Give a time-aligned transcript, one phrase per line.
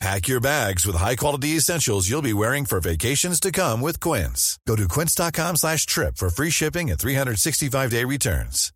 [0.00, 4.58] Pack your bags with high-quality essentials you'll be wearing for vacations to come with Quince.
[4.66, 8.72] Go to quince.com slash trip for free shipping and 365-day returns.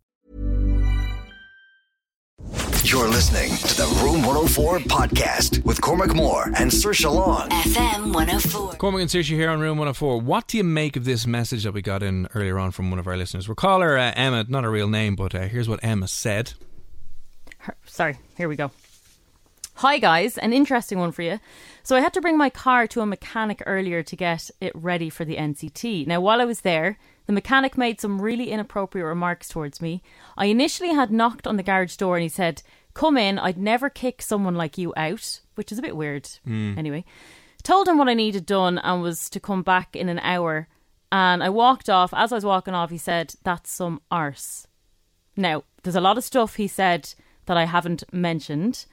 [2.83, 7.49] You're listening to the Room 104 podcast with Cormac Moore and Saoirse Long.
[7.49, 8.73] FM 104.
[8.75, 10.21] Cormac and Saoirse here on Room 104.
[10.21, 12.99] What do you make of this message that we got in earlier on from one
[12.99, 13.47] of our listeners?
[13.47, 16.53] We'll call her uh, Emma, not a real name, but uh, here's what Emma said.
[17.57, 18.69] Her- Sorry, here we go.
[19.79, 21.37] Hi guys, an interesting one for you.
[21.83, 25.09] So I had to bring my car to a mechanic earlier to get it ready
[25.09, 26.07] for the NCT.
[26.07, 30.01] Now while I was there, the mechanic made some really inappropriate remarks towards me.
[30.37, 33.89] I initially had knocked on the garage door and he said, "Come in, I'd never
[33.89, 36.25] kick someone like you out," which is a bit weird.
[36.45, 36.79] Hmm.
[36.79, 37.03] Anyway,
[37.61, 40.69] told him what I needed done and was to come back in an hour.
[41.11, 42.13] And I walked off.
[42.13, 44.67] As I was walking off, he said, "That's some arse."
[45.35, 47.13] Now, there's a lot of stuff he said
[47.45, 48.85] that I haven't mentioned.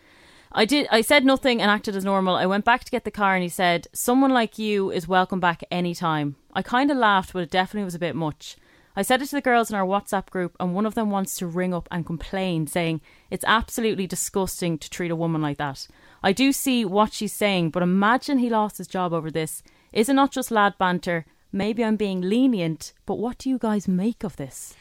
[0.55, 2.37] I did I said nothing and acted as normal.
[2.37, 5.41] I went back to get the car and he said, Someone like you is welcome
[5.41, 6.37] back any time.
[6.53, 8.57] I kinda laughed, but it definitely was a bit much.
[8.95, 11.37] I said it to the girls in our WhatsApp group and one of them wants
[11.37, 13.01] to ring up and complain, saying
[13.31, 15.89] it's absolutely disgusting to treat a woman like that.
[16.23, 19.63] I do see what she's saying, but imagine he lost his job over this.
[19.93, 21.25] Is it not just lad banter?
[21.51, 24.75] Maybe I'm being lenient, but what do you guys make of this?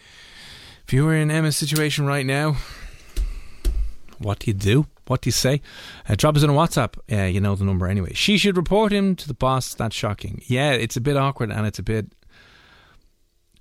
[0.86, 2.58] If you were in Emma's situation right now,
[4.22, 4.88] what do you do?
[5.08, 5.62] What do you say?
[6.08, 6.98] Uh, drop us in a WhatsApp.
[7.12, 8.14] Uh, you know the number anyway.
[8.14, 9.74] She should report him to the boss.
[9.74, 10.42] That's shocking.
[10.46, 12.14] Yeah, it's a bit awkward and it's a bit.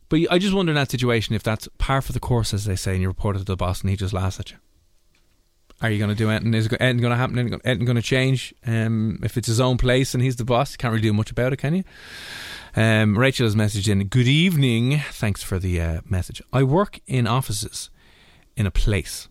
[0.08, 2.76] But I just wonder in that situation if that's par for the course, as they
[2.76, 4.58] say, and you report it to the boss and he just laughs at you.
[5.82, 6.52] Are you going to do anything?
[6.52, 7.38] Is anything going to happen?
[7.38, 8.52] Anything going to change?
[8.66, 11.54] Um, if it's his own place and he's the boss, can't really do much about
[11.54, 11.84] it, can you?
[12.76, 14.06] Um, Rachel has messaged in.
[14.08, 15.00] Good evening.
[15.10, 16.42] Thanks for the uh, message.
[16.52, 17.88] I work in offices
[18.56, 19.28] in a place,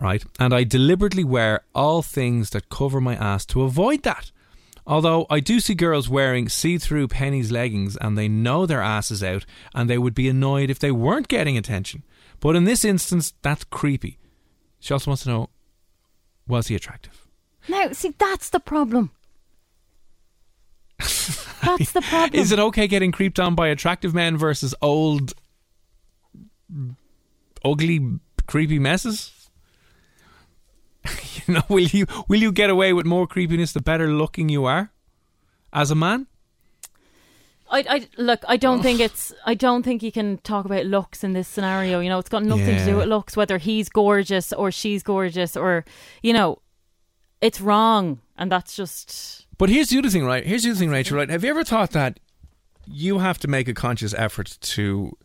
[0.00, 0.24] right?
[0.38, 4.30] And I deliberately wear all things that cover my ass to avoid that.
[4.86, 9.10] Although I do see girls wearing see through pennies leggings and they know their ass
[9.10, 12.02] is out and they would be annoyed if they weren't getting attention.
[12.40, 14.18] But in this instance, that's creepy.
[14.80, 15.50] She also wants to know
[16.48, 17.26] was he attractive?
[17.68, 19.12] Now, see, that's the problem.
[20.98, 22.40] That's the problem.
[22.40, 25.34] Is it okay getting creeped on by attractive men versus old,
[27.64, 29.41] ugly, creepy messes?
[31.46, 34.64] you know, will you will you get away with more creepiness the better looking you
[34.64, 34.92] are
[35.72, 36.26] as a man?
[37.72, 38.44] I, I look.
[38.46, 39.32] I don't think it's.
[39.46, 42.00] I don't think you can talk about looks in this scenario.
[42.00, 43.34] You know, it's got nothing to do with looks.
[43.34, 45.86] Whether he's gorgeous or she's gorgeous, or
[46.22, 46.60] you know,
[47.40, 49.46] it's wrong, and that's just.
[49.56, 50.44] But here's the other thing, right?
[50.44, 51.16] Here's the other thing, Rachel.
[51.16, 51.30] Right?
[51.30, 52.20] Have you ever thought that
[52.86, 55.16] you have to make a conscious effort to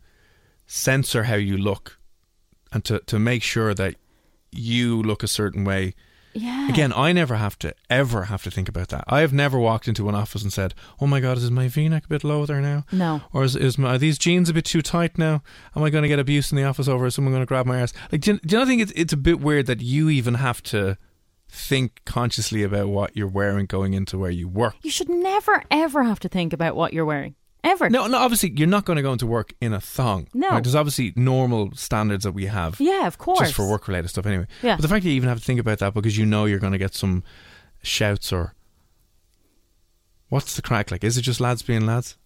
[0.66, 1.98] censor how you look
[2.72, 3.96] and to to make sure that
[4.50, 5.94] you look a certain way?
[6.34, 6.68] Yeah.
[6.68, 9.04] Again, I never have to ever have to think about that.
[9.08, 12.04] I have never walked into an office and said, "Oh my God, is my V-neck
[12.04, 13.22] a bit low there now?" No.
[13.32, 15.42] Or is, is my, are these jeans a bit too tight now?
[15.74, 17.06] Am I going to get abuse in the office over?
[17.06, 17.92] Is someone going to grab my ass?
[18.12, 20.34] Like, do you, do you not think it's it's a bit weird that you even
[20.34, 20.96] have to
[21.48, 24.74] think consciously about what you're wearing going into where you work?
[24.82, 27.90] You should never ever have to think about what you're wearing ever.
[27.90, 28.18] No, no.
[28.18, 30.28] Obviously, you're not going to go into work in a thong.
[30.34, 30.48] No.
[30.50, 30.64] Right?
[30.64, 32.80] There's obviously normal standards that we have.
[32.80, 33.40] Yeah, of course.
[33.40, 34.46] Just for work related stuff, anyway.
[34.62, 34.76] Yeah.
[34.76, 36.58] But the fact that you even have to think about that because you know you're
[36.58, 37.22] going to get some
[37.82, 38.54] shouts or
[40.28, 41.04] what's the crack like?
[41.04, 42.16] Is it just lads being lads,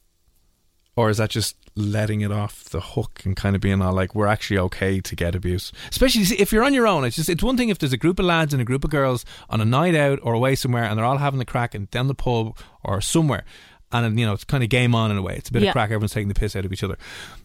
[0.96, 4.14] or is that just letting it off the hook and kind of being all like
[4.14, 5.72] we're actually okay to get abuse?
[5.90, 7.04] Especially see, if you're on your own.
[7.04, 8.90] It's just it's one thing if there's a group of lads and a group of
[8.90, 11.90] girls on a night out or away somewhere and they're all having the crack and
[11.90, 13.44] down the pub or somewhere.
[13.92, 15.36] And you know it's kind of game on in a way.
[15.36, 15.68] It's a bit Yeah.
[15.70, 15.90] of crack.
[15.90, 16.96] Everyone's taking the piss out of each other.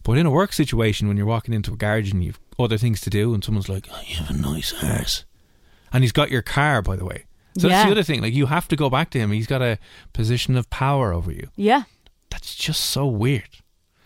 [0.04, 3.02] But in a work situation, when you're walking into a garage and you've other things
[3.02, 5.26] to do, and someone's like, oh, "You have a nice arse,"
[5.94, 7.26] and he's got your car, by the way.
[7.60, 8.22] So that's the other thing.
[8.22, 9.32] Like you have to go back to him.
[9.32, 9.78] He's got a
[10.14, 11.50] position of power over you.
[11.56, 11.84] Yeah.
[12.30, 13.50] That's just so weird.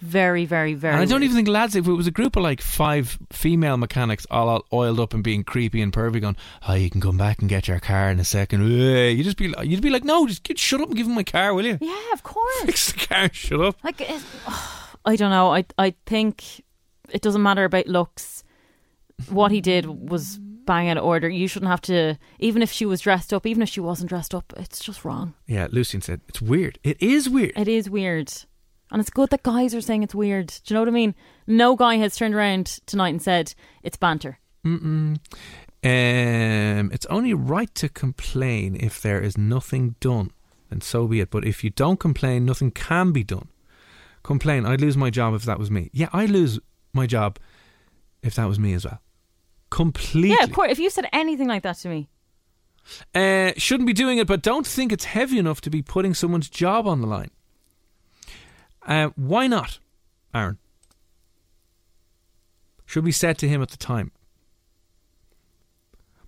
[0.01, 0.93] Very, very, very.
[0.93, 1.23] And I don't weird.
[1.31, 4.65] even think lads, if it was a group of like five female mechanics all, all
[4.73, 6.35] oiled up and being creepy and pervy, going,
[6.67, 8.67] "Oh, you can come back and get your car in a second.
[8.67, 11.23] You just be, you'd be like, "No, just get, shut up and give him my
[11.23, 11.77] car, will you?
[11.79, 12.63] Yeah, of course.
[12.63, 14.21] Fix the car, shut up." Like, it,
[15.05, 15.53] I don't know.
[15.53, 16.63] I I think
[17.11, 18.43] it doesn't matter about looks.
[19.29, 21.29] What he did was bang out of order.
[21.29, 24.33] You shouldn't have to, even if she was dressed up, even if she wasn't dressed
[24.33, 24.51] up.
[24.57, 25.35] It's just wrong.
[25.45, 26.79] Yeah, Lucian said it's weird.
[26.83, 27.53] It is weird.
[27.55, 28.33] It is weird,
[28.91, 30.47] and it's good that guys are saying it's weird.
[30.47, 31.15] Do you know what I mean?
[31.47, 33.53] No guy has turned around tonight and said
[33.83, 34.39] it's banter.
[34.65, 35.17] Mm-mm.
[35.83, 40.31] Um, it's only right to complain if there is nothing done,
[40.69, 41.31] and so be it.
[41.31, 43.47] But if you don't complain, nothing can be done.
[44.23, 44.65] Complain.
[44.67, 45.89] I'd lose my job if that was me.
[45.93, 46.59] Yeah, I'd lose
[46.93, 47.39] my job
[48.21, 48.99] if that was me as well.
[49.71, 50.29] Completely.
[50.29, 50.71] Yeah, of course.
[50.71, 52.09] If you said anything like that to me,
[53.15, 56.49] Uh, shouldn't be doing it, but don't think it's heavy enough to be putting someone's
[56.49, 57.31] job on the line.
[58.85, 59.79] Uh, why not,
[60.33, 60.57] Aaron?
[62.85, 64.11] Should be said to him at the time.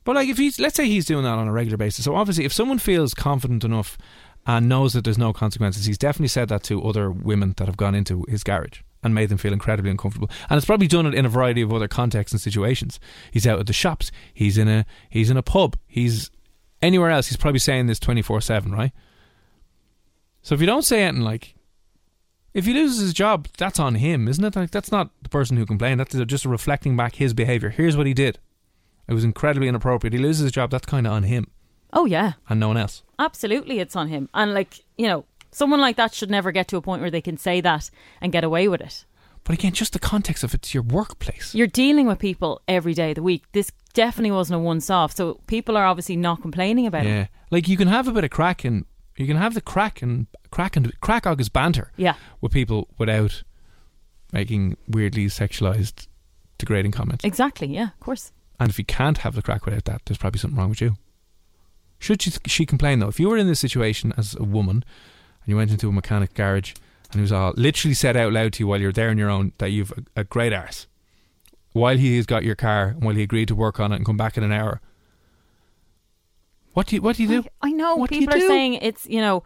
[0.04, 2.46] But like, if he's let's say he's doing that on a regular basis, so obviously,
[2.46, 3.98] if someone feels confident enough
[4.46, 7.78] and knows that there's no consequences, he's definitely said that to other women that have
[7.78, 10.30] gone into his garage and made them feel incredibly uncomfortable.
[10.50, 13.00] And it's probably done it in a variety of other contexts and situations.
[13.32, 14.12] He's out at the shops.
[14.34, 15.78] He's in a he's in a pub.
[15.88, 16.32] He's
[16.82, 17.28] anywhere else.
[17.28, 18.92] He's probably saying this twenty four seven, right?
[20.42, 21.56] So if you don't say anything like,
[22.54, 24.56] if he loses his job, that's on him, isn't it?
[24.56, 26.00] Like that's not the person who complained.
[26.00, 27.70] That's just reflecting back his behaviour.
[27.70, 28.40] Here's what he did.
[29.08, 30.14] It was incredibly inappropriate.
[30.14, 30.72] He loses his job.
[30.72, 31.48] That's kind of on him
[31.94, 33.04] oh yeah, and no one else.
[33.20, 34.28] absolutely, it's on him.
[34.34, 37.22] And like you know, someone like that should never get to a point where they
[37.22, 37.90] can say that
[38.20, 39.06] and get away with it.
[39.46, 41.54] But again, just the context of it's your workplace.
[41.54, 43.44] You're dealing with people every day of the week.
[43.52, 45.14] This definitely wasn't a once off.
[45.16, 47.10] So people are obviously not complaining about it.
[47.10, 47.30] Yeah, it.
[47.52, 48.86] like you can have a bit of crack and
[49.18, 51.92] you can have the crack and crack and crack is banter.
[51.98, 52.16] Yeah.
[52.42, 53.44] with people without
[54.32, 56.08] making weirdly sexualized,
[56.58, 57.24] degrading comments.
[57.24, 57.68] Exactly.
[57.68, 57.90] Yeah.
[57.90, 58.32] Of course.
[58.60, 60.96] And if you can't have the crack without that, there's probably something wrong with you.
[62.00, 63.08] Should she, she complain though?
[63.08, 64.84] If you were in this situation as a woman
[65.44, 66.74] and you went into a mechanic garage
[67.12, 69.30] and he was all literally said out loud to you while you're there on your
[69.30, 70.88] own that you've a, a great arse,
[71.72, 74.06] while he has got your car and while he agreed to work on it and
[74.06, 74.82] come back in an hour,
[76.74, 77.36] what do you what do you do?
[77.38, 78.48] Like, I know What do you people are do?
[78.48, 79.44] saying it's you know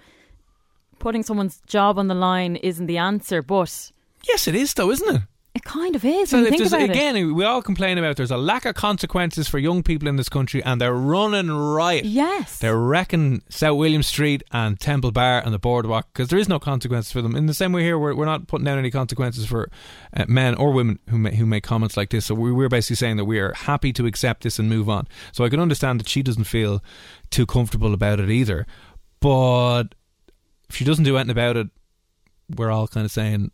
[1.00, 3.92] putting someone's job on the line isn't the answer, but
[4.28, 5.22] Yes, it is though, isn't it?
[5.58, 6.30] It kind of is.
[6.30, 6.90] So think about it.
[6.92, 10.30] again, we all complain about there's a lack of consequences for young people in this
[10.30, 12.06] country, and they're running riot.
[12.06, 12.60] Yes.
[12.60, 16.60] They're wrecking South William Street and Temple Bar and the boardwalk because there is no
[16.60, 17.36] consequences for them.
[17.36, 19.70] In the same way here, we're, we're not putting down any consequences for
[20.16, 22.26] uh, men or women who ma- who make comments like this.
[22.26, 25.08] So we, we're basically saying that we are happy to accept this and move on.
[25.32, 26.84] So I can understand that she doesn't feel
[27.32, 28.66] too comfortable about it either,
[29.20, 29.96] but
[30.70, 31.68] if she doesn't do anything about it,
[32.56, 33.52] we're all kind of saying.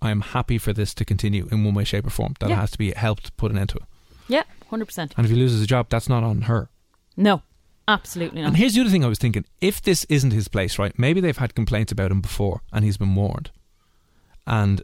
[0.00, 2.34] I'm happy for this to continue in one way, shape, or form.
[2.40, 2.56] That Yeah.
[2.60, 3.84] has to be helped put an end to it.
[4.28, 5.14] yeah, hundred percent.
[5.16, 6.68] And if he loses a job, that's not on her.
[7.16, 7.42] No,
[7.88, 8.48] absolutely not.
[8.48, 10.96] And here's the other thing I was thinking: if this isn't his place, right?
[10.98, 13.50] Maybe they've had complaints about him before, and he's been warned.
[14.46, 14.82] And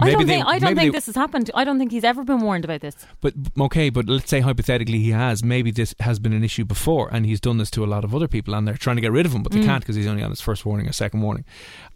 [0.00, 1.50] I don't they- think I don't think they- this has happened.
[1.54, 2.94] I don't think he's ever been warned about this.
[3.20, 5.42] But okay, but let's say hypothetically he has.
[5.42, 8.14] Maybe this has been an issue before, and he's done this to a lot of
[8.14, 9.60] other people, and they're trying to get rid of him, but Mm.
[9.60, 11.44] they can't because he's only on his first warning or second warning,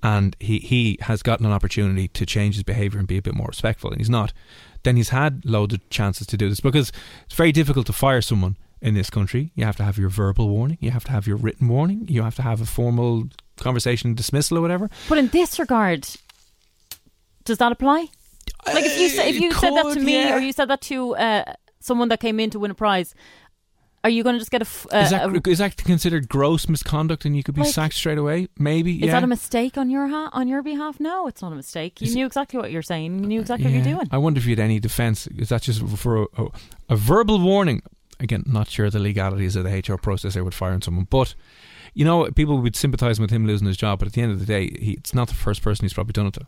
[0.03, 3.35] and he he has gotten an opportunity to change his behaviour and be a bit
[3.35, 4.33] more respectful, and he's not.
[4.83, 6.91] Then he's had loads of chances to do this because
[7.27, 9.53] it's very difficult to fire someone in this country.
[9.55, 12.25] You have to have your verbal warning, you have to have your written warning, you
[12.25, 13.29] have to have a formal
[13.59, 14.91] conversation dismissal or whatever.
[15.09, 16.09] But in this regard,
[17.45, 18.07] does that apply?
[18.67, 20.35] Like if you sa- if Uh, you it said that to me yeah.
[20.37, 21.45] or you said that to uh,
[21.81, 23.15] someone that came in to win a prize,
[24.05, 24.65] are you going to just get a?
[24.65, 27.73] f- uh, is, that, a- is that considered gross misconduct and you could be Like-
[27.73, 28.49] sacked straight away?
[28.59, 28.97] Maybe.
[28.97, 29.13] is yeah.
[29.13, 30.99] that a mistake on your ha- on your behalf?
[31.01, 32.01] No, it's not a mistake.
[32.01, 33.19] You Is knew exactly what you're saying.
[33.21, 34.09] You knew exactly what you're doing.
[34.11, 35.27] I wonder if you had any defence.
[35.29, 36.47] Is that just for a,
[36.89, 37.83] a, verbal warning?
[38.21, 41.35] Again, not sure the legalities of the HR process there with firing someone, but
[41.95, 43.99] you know, people would sympathise with him losing his job.
[43.99, 46.13] But at the end of the day, he, it's not the first person he's probably
[46.13, 46.47] done it to,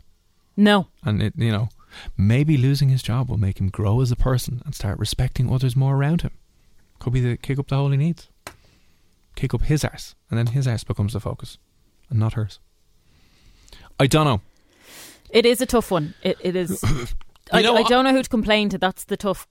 [0.57, 1.69] No, and it, you know,
[2.17, 5.75] maybe losing his job will make him grow as a person and start respecting others
[5.75, 6.31] more around him.
[6.99, 8.29] Could be the kick up the hole he needs,
[9.35, 11.57] kick up his ass, and then his ass becomes the focus,
[12.09, 12.59] and not hers.
[13.99, 14.41] I don't know.
[15.29, 16.13] it is a tough one.
[16.21, 16.83] It it is.
[17.51, 18.77] I, know I don't know who to complain to.
[18.77, 19.47] That's the tough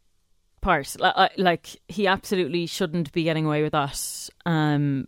[0.60, 0.96] part.
[1.36, 4.30] Like, he absolutely shouldn't be getting away with that.
[4.44, 5.06] Um,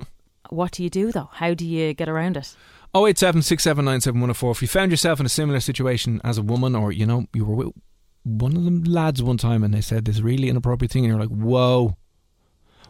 [0.51, 1.31] what do you do though?
[1.33, 2.55] How do you get around it?
[2.97, 4.53] Oh eight seven six seven nine seven one zero four.
[4.53, 7.45] If you found yourself in a similar situation as a woman, or you know you
[7.45, 7.75] were with
[8.23, 11.21] one of them lads one time and they said this really inappropriate thing, and you're
[11.21, 11.99] like, "Whoa,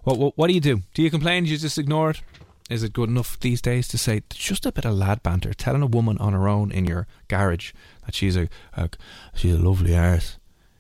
[0.04, 0.82] what what, what do you do?
[0.94, 1.42] Do you complain?
[1.42, 2.22] Do you just ignore it?
[2.70, 5.52] is it good enough these days to say just a bit of lad banter?
[5.52, 7.72] Telling a woman on her own in your garage
[8.04, 8.90] that she's a, a
[9.34, 10.38] she's a lovely arse.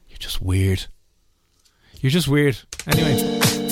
[0.08, 0.86] You're just weird.
[2.00, 2.58] You're just weird.
[2.86, 3.65] Anyway.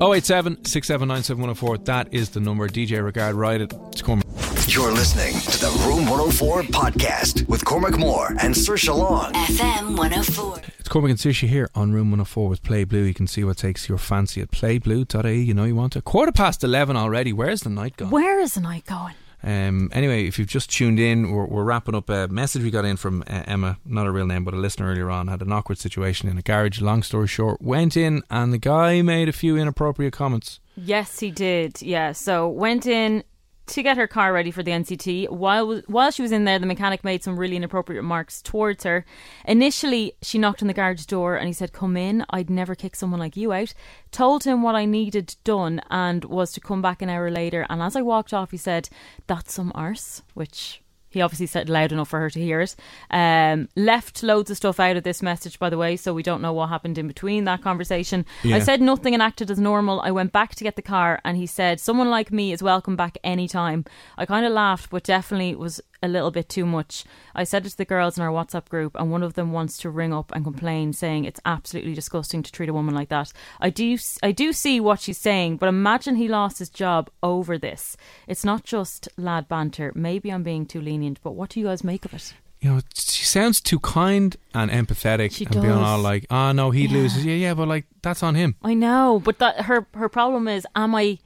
[0.00, 2.68] 087 679 That is the number.
[2.68, 3.72] DJ Regard, write it.
[3.92, 4.26] It's Cormac.
[4.66, 9.32] You're listening to the Room 104 podcast with Cormac Moore and Saoirse Long.
[9.32, 10.58] FM 104.
[10.80, 13.02] It's Cormac and Saoirse here on Room 104 with Play Blue.
[13.02, 15.42] You can see what takes your fancy at playblue.ie.
[15.42, 16.02] You know you want to.
[16.02, 17.32] Quarter past 11 already.
[17.32, 18.10] Where's the night going?
[18.10, 19.14] Where is the night going?
[19.44, 22.86] Um, anyway, if you've just tuned in, we're, we're, wrapping up a message we got
[22.86, 25.52] in from uh, Emma, not a real name, but a listener earlier on, had an
[25.52, 26.80] awkward situation in a garage.
[26.80, 30.60] Long story short, went in and the guy made a few inappropriate comments.
[30.76, 31.82] Yes, he did.
[31.82, 33.22] Yeah, so went in,
[33.66, 35.30] to get her car ready for the NCT.
[35.30, 39.04] While while she was in there, the mechanic made some really inappropriate remarks towards her.
[39.46, 42.24] Initially, she knocked on the garage door and he said, "Come in.
[42.30, 43.72] I'd never kick someone like you out."
[44.10, 47.66] Told him what I needed done and was to come back an hour later.
[47.70, 48.88] And as I walked off, he said,
[49.26, 50.82] "That's some arse," which
[51.14, 52.76] he obviously said loud enough for her to hear it.
[53.10, 56.42] Um, left loads of stuff out of this message, by the way, so we don't
[56.42, 58.26] know what happened in between that conversation.
[58.42, 58.56] Yeah.
[58.56, 60.00] I said nothing and acted as normal.
[60.00, 62.96] I went back to get the car, and he said, Someone like me is welcome
[62.96, 63.84] back anytime.
[64.18, 67.04] I kind of laughed, but definitely was a little bit too much.
[67.34, 69.78] I said it to the girls in our WhatsApp group, and one of them wants
[69.78, 73.32] to ring up and complain, saying it's absolutely disgusting to treat a woman like that.
[73.60, 77.56] I do, I do see what she's saying, but imagine he lost his job over
[77.58, 77.96] this.
[78.28, 79.92] It's not just lad banter.
[79.94, 82.34] Maybe I'm being too lenient, but what do you guys make of it?
[82.60, 86.70] You know, she sounds too kind and empathetic She and being all like, "Oh no,
[86.70, 86.92] he Yeah.
[86.98, 88.56] loses." Yeah, yeah, but like that's on him.
[88.62, 91.18] I know, but that her her problem is, am I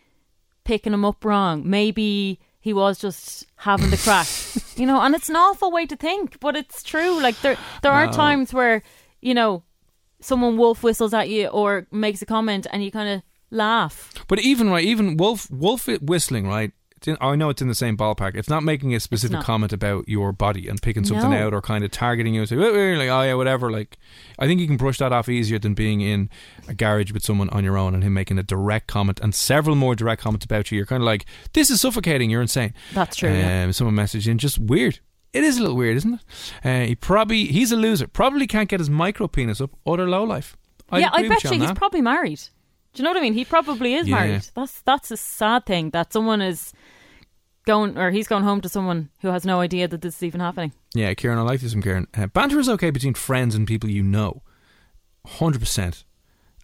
[0.64, 1.62] picking him up wrong?
[1.64, 4.28] Maybe he was just having the crack,
[4.76, 5.00] you know.
[5.00, 7.12] And it's an awful way to think, but it's true.
[7.26, 8.12] Like there there are No.
[8.12, 8.82] times where
[9.28, 9.62] you know
[10.20, 14.12] someone wolf whistles at you or makes a comment, and you kind of laugh.
[14.28, 16.72] But even right, even wolf wolf whistling, right?
[17.06, 18.34] In, I know it's in the same ballpark.
[18.34, 21.46] It's not making a specific comment about your body and picking something No.
[21.46, 22.40] out or kind of targeting you.
[22.40, 23.70] and Say, like, oh yeah, whatever.
[23.70, 23.98] Like,
[24.38, 26.28] I think you can brush that off easier than being in
[26.66, 29.76] a garage with someone on your own and him making a direct comment and several
[29.76, 30.76] more direct comments about you.
[30.76, 32.30] You're kind of like, this is suffocating.
[32.30, 32.74] You're insane.
[32.94, 33.30] That's true.
[33.32, 33.64] yeah.
[33.64, 34.98] Um, someone messaged in, just weird.
[35.32, 36.20] It is a little weird, isn't it?
[36.64, 38.06] Uh, he probably he's a loser.
[38.08, 39.70] Probably can't get his micro penis up.
[39.86, 40.56] Utter low life.
[40.90, 41.76] I'd yeah, I bet you you he's that.
[41.76, 42.40] probably married.
[42.94, 43.34] Do you know what I mean?
[43.34, 44.14] He probably is Yeah.
[44.16, 44.46] married.
[44.54, 46.72] That's that's a sad thing that someone is
[47.68, 50.40] going or he's going home to someone who has no idea that this is even
[50.40, 50.72] happening.
[50.94, 52.08] Yeah, Kieran, I like this from Kieran.
[52.16, 54.42] Uh, banter is okay between friends and people you know.
[55.26, 56.04] 100%.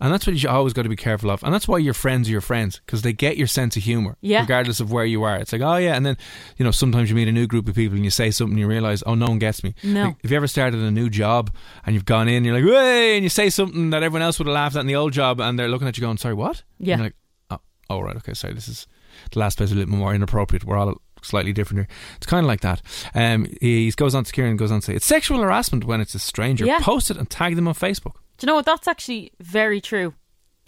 [0.01, 1.43] And that's what you always got to be careful of.
[1.45, 4.17] And that's why your friends are your friends, because they get your sense of humour,
[4.21, 4.41] Yeah.
[4.41, 5.37] regardless of where you are.
[5.37, 5.95] It's like, oh, yeah.
[5.95, 6.17] And then,
[6.57, 8.61] you know, sometimes you meet a new group of people and you say something and
[8.61, 9.75] you realise, oh, no one gets me.
[9.85, 10.07] No.
[10.07, 11.55] Like, if you ever started a new job
[11.87, 14.49] and you've gone in, you're like, hey, and you say something that everyone else would
[14.49, 16.65] have laughed at in the old job and they're looking at you going, sorry, what?
[16.79, 16.95] Yeah.
[16.95, 17.15] And you're like,
[17.51, 18.87] oh, oh, right, okay, sorry, this is
[19.33, 20.65] the last place a little more inappropriate.
[20.65, 21.97] We're all slightly different here.
[22.17, 22.83] It's kind of like that.
[23.15, 26.15] Um, he goes on to Kieran goes on to say it's sexual harassment when it's
[26.15, 26.67] a stranger.
[26.67, 26.81] Yeah.
[26.81, 28.15] Post it and tag them on Facebook.
[28.37, 28.67] Do you know what?
[28.67, 30.15] That's actually very true.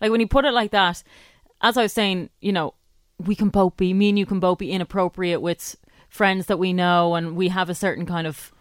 [0.00, 1.02] Like when you put it like that,
[1.60, 2.74] as I was saying, you know,
[3.18, 5.76] we can both be, me and you can both be inappropriate with
[6.08, 8.52] friends that we know and we have a certain kind of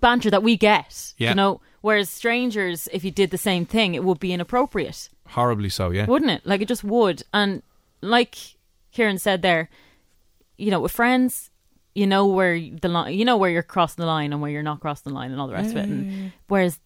[0.00, 1.12] banter that we get.
[1.18, 1.30] Yeah.
[1.30, 5.70] You know, whereas strangers, if you did the same thing, it would be inappropriate, Horribly
[5.70, 6.06] so, yeah.
[6.06, 6.46] wouldn't it?
[6.46, 7.22] Like it just would.
[7.32, 7.62] And
[8.00, 8.36] like
[8.92, 9.68] Kieran said there,
[10.56, 11.50] you know, with friends,
[11.94, 14.62] you know where the line, you know where you're crossing the line and where you're
[14.62, 15.88] not crossing the line and all the rest of it.
[15.88, 16.32] And mm.
[16.48, 16.78] whereas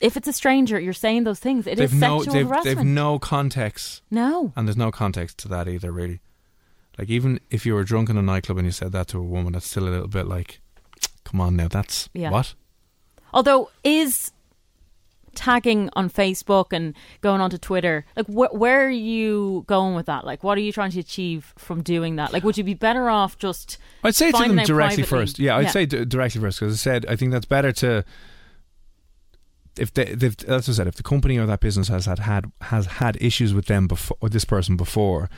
[0.00, 1.66] if it's a stranger, you're saying those things.
[1.66, 2.76] It is they've no, sexual they've, harassment.
[2.76, 4.52] they've no context, no.
[4.56, 6.20] and there's no context to that either, really.
[6.98, 9.22] Like even if you were drunk in a nightclub and you said that to a
[9.22, 10.60] woman, that's still a little bit like,
[11.24, 12.30] come on now, that's Yeah.
[12.30, 12.54] what?
[13.32, 14.30] Although is
[15.34, 20.24] tagging on Facebook and going onto Twitter, like wh- where are you going with that?
[20.24, 22.32] Like what are you trying to achieve from doing that?
[22.32, 25.02] Like would you be better off just I'd say to them directly privately?
[25.04, 25.38] first.
[25.38, 25.70] Yeah, I'd Yeah.
[25.70, 28.04] say d- directly first because I said I think that's better to.
[29.76, 32.52] If they, they've, as I said, if the company or that business has had, had
[32.60, 35.28] has had issues with them before, or this person before,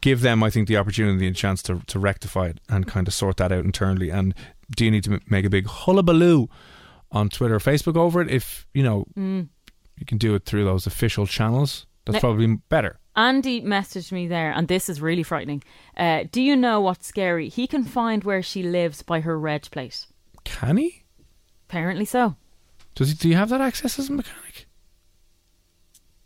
[0.00, 3.12] give them, I think, the opportunity and chance to to rectify it and kind of
[3.12, 4.08] sort that out internally.
[4.08, 4.34] And
[4.74, 6.48] do you need to make a big hullabaloo
[7.12, 8.30] on Twitter or Facebook over it?
[8.30, 9.48] If you know, Mm.
[9.96, 11.86] you can do it through those official channels.
[12.04, 12.98] That's Ne- probably better.
[13.16, 15.62] Andy messaged me there, and this is really frightening.
[15.96, 17.48] Uh, do you know what's scary?
[17.48, 20.06] He can find where she lives by her reg plate.
[20.44, 21.02] Can he?
[21.68, 22.36] Apparently so.
[22.94, 23.14] Does he?
[23.14, 24.66] Do you have that access as a mechanic?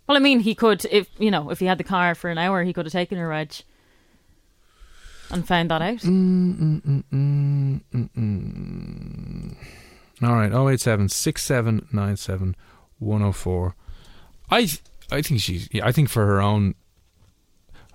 [0.06, 2.38] Well, I mean, he could if you know if he had the car for an
[2.38, 3.52] hour, he could have taken her reg
[5.30, 5.98] and found that out.
[6.00, 9.56] Mm, mm, mm,
[10.22, 12.56] All right, 087 6797
[12.98, 13.74] 104.
[14.50, 16.74] I th- I think she's yeah, I think for her own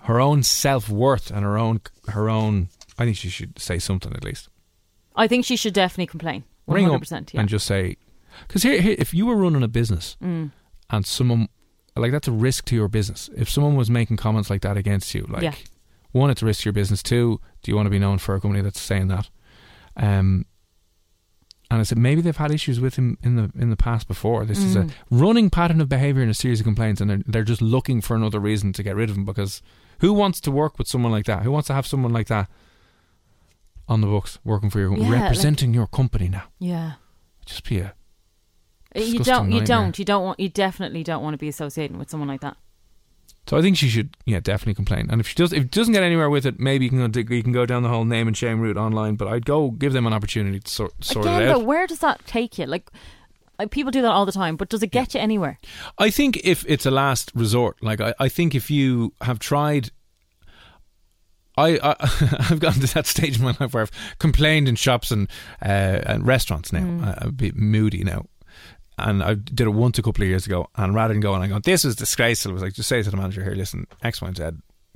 [0.02, 2.68] her own self worth and her own her own.
[2.98, 4.48] I think she should say something at least.
[5.14, 6.44] I think she should definitely complain.
[6.66, 7.02] One Ring up.
[7.10, 7.40] Yeah.
[7.40, 7.96] and just say,
[8.46, 10.50] because here, here, if you were running a business Mm.
[10.90, 11.48] and someone
[11.96, 13.28] like that's a risk to your business.
[13.36, 15.54] If someone was making comments like that against you, like Yeah.
[16.12, 17.02] one, it's a risk to your business.
[17.02, 19.28] Two, do you want to be known for a company that's saying that?
[19.96, 20.44] Um,
[21.70, 24.44] and I said maybe they've had issues with him in the in the past before.
[24.44, 24.90] This is a Mm.
[25.10, 28.16] running pattern of behaviour and a series of complaints, and they're they're just looking for
[28.16, 29.60] another reason to get rid of him because
[30.00, 31.42] who wants to work with someone like that?
[31.42, 32.48] Who wants to have someone like that
[33.88, 36.44] on the books working for your Yeah, like- representing your company now?
[36.58, 36.92] yeah.
[37.46, 37.94] Just be a
[38.94, 39.46] You don't.
[39.50, 39.64] You nightmare.
[39.66, 39.98] don't.
[39.98, 40.40] You don't want.
[40.40, 42.56] You definitely don't want to be associating with someone like that.
[43.48, 45.08] So I think she should, yeah, definitely complain.
[45.10, 47.18] And if she does, if it doesn't get anywhere with it, maybe you can go,
[47.18, 49.14] you can go down the whole name and shame route online.
[49.14, 51.64] But I'd go give them an opportunity to sort, sort Again, it though, out.
[51.64, 52.66] where does that take you?
[52.66, 52.90] Like,
[53.70, 55.58] people do that all the time, but does it get you anywhere?
[55.98, 59.90] I think if it's a last resort, like I, I think if you have tried.
[61.56, 61.96] I, I
[62.50, 65.28] I've gotten to that stage in my life where I've complained in shops and
[65.60, 66.82] uh, and restaurants now.
[66.82, 67.04] Mm.
[67.04, 68.26] I, I'm a bit moody now,
[68.98, 70.68] and I did it once a couple of years ago.
[70.76, 72.50] And rather than going, I go, this is disgraceful.
[72.50, 74.42] I was like, just say to the manager here, listen, X, Y, and Z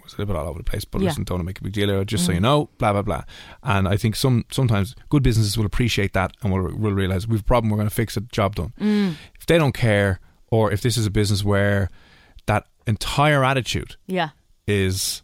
[0.03, 1.09] was a little bit all over the place, but Yeah.
[1.09, 2.09] listen, don't make a big deal out of it.
[2.09, 2.37] Just so mm.
[2.37, 3.23] you know, blah blah blah.
[3.63, 7.41] And I think some sometimes good businesses will appreciate that and will will realize we've
[7.41, 7.71] a problem.
[7.71, 8.31] We're going to fix it.
[8.33, 8.73] Job done.
[8.81, 9.15] Mm.
[9.39, 10.19] If they don't care,
[10.51, 11.89] or if this is a business where
[12.47, 14.31] that entire attitude Yeah.
[14.67, 15.23] is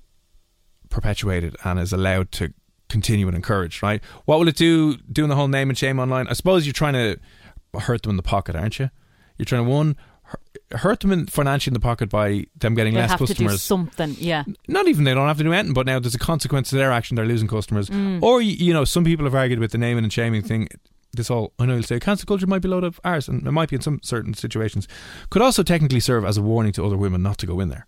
[0.90, 2.52] perpetuated and is allowed to
[2.88, 4.02] continue and encouraged, right?
[4.24, 6.26] What will it do doing the whole name and shame online?
[6.28, 7.18] I suppose you're trying to
[7.74, 8.90] hurt them in the pocket, aren't you?
[9.36, 9.96] You're trying to one
[10.72, 13.32] hurt them in financially in the pocket by them getting They less have to do
[13.32, 13.62] customers.
[13.62, 14.14] something.
[14.18, 14.44] Yeah.
[14.66, 16.92] Not even they don't have to do anything, but now there's a consequence to their
[16.92, 17.14] action.
[17.16, 18.22] They're losing customers, Mm.
[18.22, 20.68] or you know, some people have argued with the naming and shaming thing.
[21.14, 23.46] This all I know you'll say cancel culture might be a load of ours, and
[23.46, 24.86] it might be in some certain situations.
[25.30, 27.86] Could also technically serve as a warning to other women not to go in there,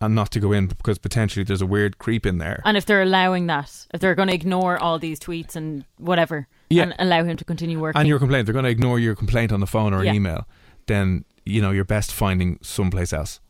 [0.00, 2.60] and not to go in because potentially there's a weird creep in there.
[2.64, 6.46] And if they're allowing that, if they're going to ignore all these tweets and whatever,
[6.68, 6.82] Yeah.
[6.84, 9.52] and allow him to continue working, and your complaint, they're going to ignore your complaint
[9.52, 10.12] on the phone or an Yeah.
[10.14, 10.48] email,
[10.86, 13.40] then you know you're best finding someplace else.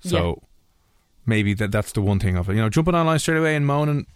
[0.00, 0.42] So
[1.26, 2.54] maybe that that's the one thing of it.
[2.54, 4.06] You know, jumping online straight away and moaning.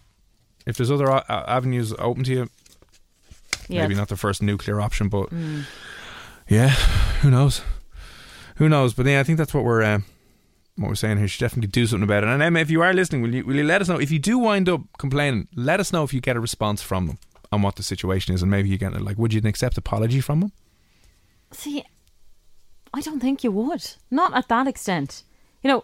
[0.65, 2.49] If there's other a- avenues open to you,
[3.67, 5.65] yeah, maybe not the first nuclear option, but Mm.
[6.47, 6.69] yeah,
[7.21, 7.61] who knows?
[8.57, 8.93] Who knows?
[8.93, 9.99] But yeah, I think that's what we're uh,
[10.79, 11.23] what we're saying here.
[11.25, 12.29] You should definitely do something about it.
[12.29, 14.19] And Emma, if you are listening, will you will you let us know if you
[14.19, 15.47] do wind up complaining?
[15.55, 17.17] Let us know if you get a response from them
[17.51, 20.39] on what the situation is, and maybe you get like, would you accept apology from
[20.41, 20.51] them?
[21.51, 21.83] See,
[22.93, 23.85] I don't think you would.
[24.11, 25.23] Not at that extent.
[25.63, 25.83] You know,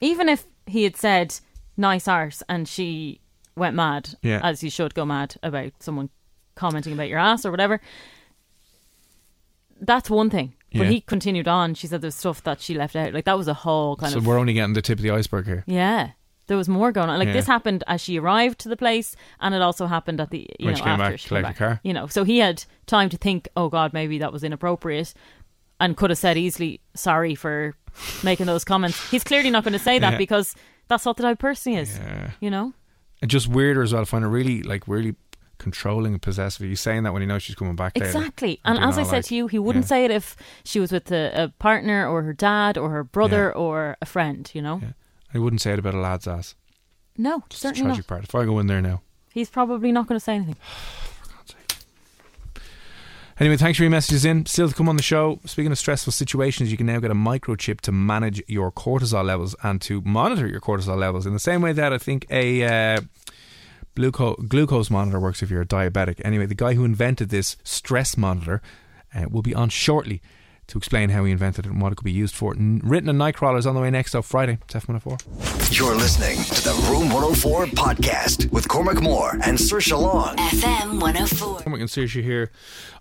[0.00, 1.34] even if he had said
[1.76, 3.20] nice art and she
[3.56, 4.40] went mad, Yeah.
[4.42, 6.08] as you should go mad about someone
[6.54, 7.80] commenting about your ass or whatever,
[9.80, 10.54] that's one thing.
[10.72, 10.90] But Yeah.
[10.90, 11.74] he continued on.
[11.74, 13.12] She said there's stuff that she left out.
[13.12, 15.02] Like that was a whole kind of so of we're only getting the tip of
[15.02, 15.64] the iceberg here.
[15.66, 16.10] yeah.
[16.46, 17.18] There was more going on.
[17.18, 17.34] Like Yeah.
[17.34, 20.66] this happened as she arrived to the place, and it also happened at the you
[20.66, 21.68] When know she came after back she to came collect the back.
[21.76, 21.80] car.
[21.84, 23.48] You know, so he had time to think.
[23.56, 25.14] Oh God, maybe that was inappropriate,
[25.78, 27.76] and could have said easily sorry for
[28.24, 29.10] making those comments.
[29.12, 30.18] He's clearly not going to say that Yeah.
[30.18, 30.54] because
[30.88, 31.96] that's not the type of person he is.
[31.98, 32.30] Yeah.
[32.40, 32.72] You know.
[33.22, 34.02] And just weirder as well.
[34.02, 35.14] I find it really like really
[35.60, 36.66] controlling and possessive.
[36.66, 37.96] He's saying that when he knows she's coming back.
[37.96, 38.58] Exactly.
[38.64, 39.88] And doing as I said like- to you, he wouldn't yeah.
[39.88, 43.54] say it if she was with a, a partner or her dad or her brother
[43.54, 44.80] or a friend, you know?
[44.82, 44.92] Yeah.
[45.32, 46.56] I wouldn't say it about a lad's ass.
[47.16, 47.94] No, the certainly not.
[47.94, 48.24] tragic part.
[48.24, 49.02] If I go in there now.
[49.32, 50.56] He's probably not going to say anything.
[53.38, 54.44] Anyway, thanks for your messages in.
[54.44, 55.40] Still to come on the show.
[55.46, 59.56] Speaking of stressful situations, you can now get a microchip to manage your cortisol levels
[59.62, 63.00] and to monitor your cortisol levels in the same way that I think a uh,
[63.94, 66.20] glucose glucose monitor works if you're a diabetic.
[66.24, 68.62] Anyway, the guy who invented this stress monitor
[69.14, 70.20] uh, will be on shortly
[70.68, 72.54] to explain how he invented it and what it could be used for.
[72.54, 75.76] N- written in Nightcrawlers on the way next, so Friday, it's F104.
[75.76, 80.36] You're listening to the Room 104 podcast with Cormac Moore and Saoirse Long.
[80.36, 81.60] FM 104.
[81.62, 82.52] Cormac and Saoirse here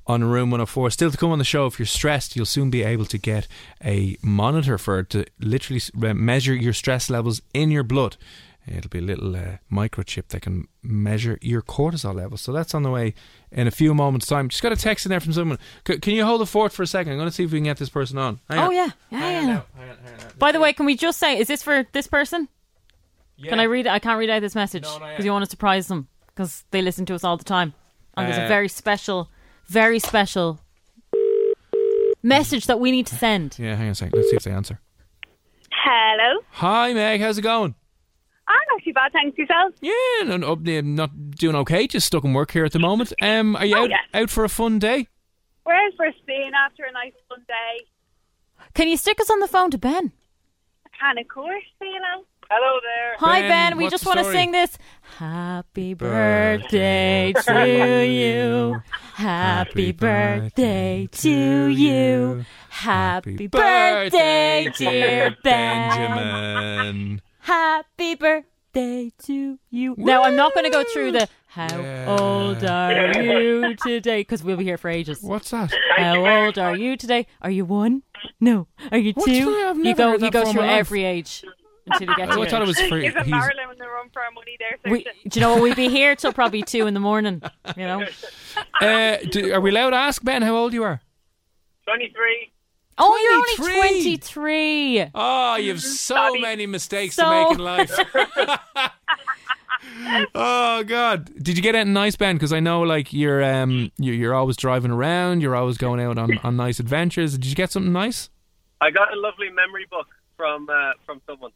[0.07, 0.89] on Room 104.
[0.89, 3.47] Still to come on the show, if you're stressed, you'll soon be able to get
[3.85, 8.17] a monitor for it to literally re- measure your stress levels in your blood.
[8.67, 12.41] It'll be a little uh, microchip that can measure your cortisol levels.
[12.41, 13.15] So that's on the way
[13.51, 14.47] in a few moments' time.
[14.49, 15.57] Just got a text in there from someone.
[15.87, 17.13] C- can you hold the fort for a second?
[17.13, 18.39] I'm going to see if we can get this person on.
[18.47, 18.75] Hang Oh, on.
[18.75, 18.89] yeah.
[19.09, 19.39] Yeah, Hang yeah.
[19.39, 19.63] on.
[19.75, 20.31] Hang on, hang on.
[20.37, 22.47] By the way, can we just say, is this for this person?
[23.37, 23.49] Yeah.
[23.49, 23.89] Can I read it?
[23.89, 25.25] I can't read out this message No, not because yet.
[25.25, 27.73] you want to surprise them because they listen to us all the time.
[28.15, 29.29] And there's Uh, a very special,
[29.67, 30.59] very special
[32.21, 33.57] message that we need to send.
[33.57, 34.17] Yeah, hang on a second.
[34.17, 34.79] Let's see if they answer.
[35.71, 36.41] Hello.
[36.51, 37.21] Hi, Meg.
[37.21, 37.75] How's it going?
[38.79, 39.73] I'm not too bad, thanks yourself.
[39.81, 41.87] Yeah, no, no, not doing okay.
[41.87, 43.13] Just stuck in work here at the moment.
[43.21, 43.97] Um, are you Oh, out, yeah.
[44.21, 45.07] out for a fun day?
[45.63, 47.85] Where's for a spin after a nice fun day?
[48.73, 50.11] Can you stick us on the phone to Ben?
[50.85, 52.23] A can of course, you know.
[52.49, 53.15] Hello there.
[53.19, 53.77] Hi, Ben, Ben.
[53.77, 54.75] We just want to sing this.
[55.17, 58.81] Happy birthday to you.
[59.13, 62.45] Happy birthday to you.
[62.69, 65.89] Happy birthday, dear Ben.
[65.91, 67.21] Benjamin.
[67.39, 69.95] Happy birthday to you.
[69.97, 72.17] Now, I'm not going to go through the how Yeah.
[72.19, 75.21] old are you today because we'll be here for ages.
[75.21, 75.73] What's that?
[75.97, 77.25] How old are you today?
[77.41, 78.03] Are you one?
[78.39, 78.67] No.
[78.91, 79.49] Are you two?
[79.67, 80.11] I've you go.
[80.11, 80.79] heard You go through life.
[80.79, 81.43] every age
[81.87, 83.07] until you get Oh, to I your thought it was free.
[83.07, 85.61] Isn't He's, Marilyn in the room for our money there, we, do you know what?
[85.63, 87.41] We'd be here till probably two in the morning.
[87.75, 88.05] You know.
[88.81, 91.01] uh, do, are we allowed to ask Ben how old you are?
[91.85, 92.51] 23.
[93.01, 93.33] Oh, you're
[93.71, 95.05] only 23.
[95.15, 96.41] Oh, you have so Sorry.
[96.41, 98.91] many mistakes So- to make in life.
[100.35, 101.29] oh God!
[101.41, 102.35] Did you get anything nice, Ben?
[102.35, 105.41] Because I know, like, you're um, you're, you're always driving around.
[105.41, 107.33] You're always going out on, on nice adventures.
[107.33, 108.29] Did you get something nice?
[108.81, 110.07] I got a lovely memory book
[110.37, 111.51] from uh, from someone,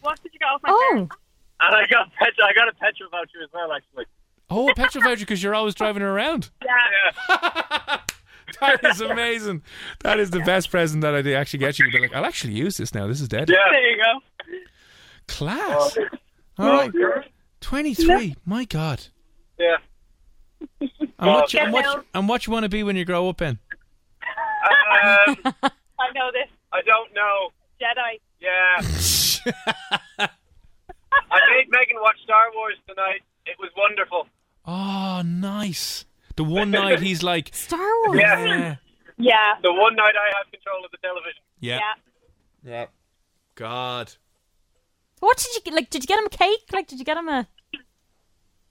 [0.00, 1.16] What did you get off my Oh, parents?
[1.60, 3.72] and I got pet- I got a petrol voucher as well.
[3.72, 4.06] Actually,
[4.50, 6.50] Oh, a petrol voucher because you're always driving around.
[6.64, 7.98] yeah.
[8.60, 9.62] That is amazing.
[10.00, 11.86] That is the best present that I did actually get you.
[11.86, 13.06] You'd be like, I'll actually use this now.
[13.06, 13.48] This is dead.
[13.48, 13.56] yeah.
[13.70, 14.20] There you go.
[15.26, 15.98] Class.
[16.58, 16.92] All right.
[17.60, 18.36] 23.
[18.44, 19.06] My God.
[19.58, 19.76] Yeah.
[20.80, 23.42] And what, you, and, what, and what you want to be when you grow up,
[23.42, 23.58] in?
[24.20, 25.36] Um,
[25.98, 26.48] I know this.
[26.72, 27.50] I don't know.
[27.80, 28.20] Jedi.
[28.40, 28.80] Yeah.
[31.30, 33.22] I made Megan watch Star Wars tonight.
[33.46, 34.26] It was wonderful.
[34.64, 36.04] Oh, nice.
[36.38, 38.20] The one night he's like, Star Wars.
[38.20, 38.44] Yeah.
[38.46, 38.76] yeah.
[39.18, 39.54] Yeah.
[39.60, 41.42] The one night I have control of the television.
[41.58, 41.80] Yeah.
[42.62, 42.70] Yeah.
[42.70, 42.86] Yeah.
[43.56, 44.12] God.
[45.18, 45.74] What did you get?
[45.74, 46.62] Like, did you get him a cake?
[46.72, 47.48] Like, did you get him a?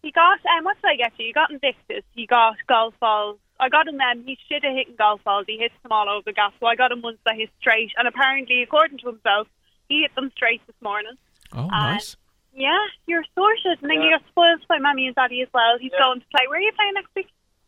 [0.01, 1.25] He got, um, what did I get you?
[1.25, 2.03] You got Invictus.
[2.15, 3.37] He got golf balls.
[3.59, 5.43] I got him, um, he should have hitting golf balls.
[5.45, 6.53] He hits them all over the gas.
[6.61, 7.91] So I got him ones that hit straight.
[7.97, 9.47] And apparently, according to himself,
[9.89, 11.17] he hit them straight this morning.
[11.51, 12.15] Oh, nice.
[12.55, 13.81] Yeah, you're sorted.
[13.81, 15.77] And then you got spoiled by mommy and daddy as well.
[15.81, 15.99] He's Yeah.
[15.99, 16.47] going to play.
[16.47, 17.27] Where are you playing next week?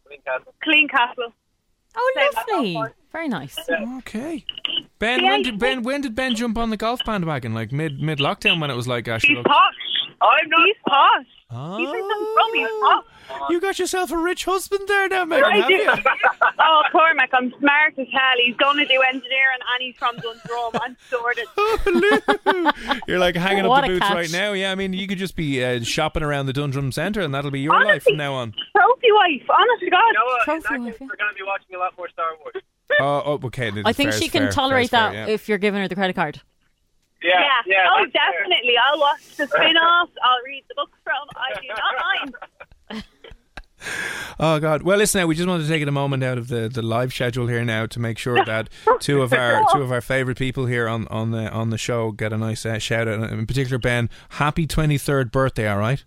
[0.10, 0.54] Newcastle.
[0.63, 1.34] Clean Castle.
[1.95, 2.32] Oh, Same
[2.76, 2.93] lovely.
[3.12, 3.58] Very nice.
[3.98, 4.45] Okay.
[5.00, 7.54] Ben, when did Ben when did Ben jump on the golf bandwagon?
[7.54, 9.36] Like mid mid lockdown when it was like actually.
[9.36, 9.74] He's posh.
[10.21, 10.65] I'm not.
[10.65, 11.25] He's posh.
[11.51, 13.49] Oh, He's from from He's posh.
[13.49, 15.73] you got yourself a rich husband there now, Megan, I have do.
[15.73, 15.89] you?
[16.60, 18.36] oh, Cormac, I'm smart as hell.
[18.43, 20.82] He's going to do engineering and he's from Dundrum.
[20.82, 21.47] I'm sorted.
[23.08, 24.15] You're like hanging up What the a boots catch.
[24.15, 24.53] right now.
[24.53, 27.51] Yeah, I mean, you could just be uh, shopping around the Dundrum Centre, and that'll
[27.51, 28.12] be your life Honestly.
[28.12, 28.51] from now on.
[28.75, 29.99] Trophy wife, honest to God.
[30.08, 30.39] You know what?
[30.39, 31.08] In Trophy that wife, case, yeah.
[31.08, 32.63] we're going to be watching a lot more Star Wars.
[32.99, 33.71] Oh, oh okay.
[33.86, 35.27] I think she can tolerate that yeah.
[35.27, 36.41] if you're giving her the credit card.
[37.21, 37.32] Yeah.
[37.39, 37.47] Yeah.
[37.65, 37.86] Yeah.
[37.89, 38.43] oh, that's fair.
[38.43, 38.73] definitely.
[38.77, 40.12] I'll watch the spin-offs.
[40.23, 41.27] I'll read the books from.
[41.36, 41.95] I do not
[42.93, 43.03] mind.
[44.41, 44.84] Oh God!
[44.84, 45.21] Well, listen.
[45.21, 47.63] Now we just wanted to take a moment out of the, the live schedule here
[47.63, 48.67] now to make sure that
[48.99, 52.12] two of our two of our favorite people here on on the on the show
[52.12, 53.32] get a nice uh, shout out.
[53.32, 55.67] In particular, Ben, happy twenty third birthday!
[55.69, 56.03] All right.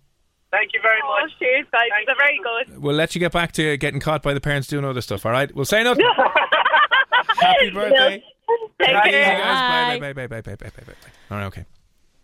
[0.51, 1.31] Thank you very Oh, much.
[1.39, 1.81] cheers, guys.
[1.89, 2.43] Thank They're very you.
[2.43, 2.79] good.
[2.79, 5.25] We'll let you get back to getting caught by the parents doing other stuff.
[5.25, 5.53] All right.
[5.55, 6.05] We'll say nothing.
[7.39, 8.23] happy birthday.
[8.79, 9.37] Take Bye, care.
[9.37, 9.99] guys.
[9.99, 9.99] Bye.
[9.99, 11.11] Bye, bye, bye, bye, bye, bye, bye, bye.
[11.31, 11.45] All right.
[11.45, 11.65] Okay.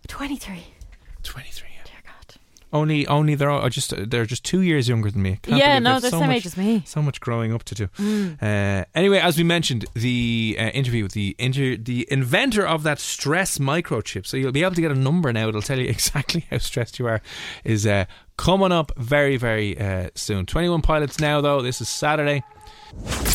[0.07, 0.63] Twenty three.
[1.23, 1.67] Twenty three.
[1.85, 2.35] Dear God.
[2.71, 5.39] Only, only they're all, just they're just two years younger than me.
[5.41, 6.83] Can't Yeah, believe no, there's they're so same much, age as me.
[6.85, 8.35] So much growing up to do.
[8.41, 12.99] Uh, anyway, as we mentioned, the uh, interview with the inter- the inventor of that
[12.99, 15.47] stress microchip, so you'll be able to get a number now.
[15.49, 17.21] It'll tell you exactly how stressed you are.
[17.63, 18.05] Is uh,
[18.37, 20.45] coming up very, very uh, soon.
[20.45, 21.61] Twenty one pilots now, though.
[21.61, 22.43] This is Saturday.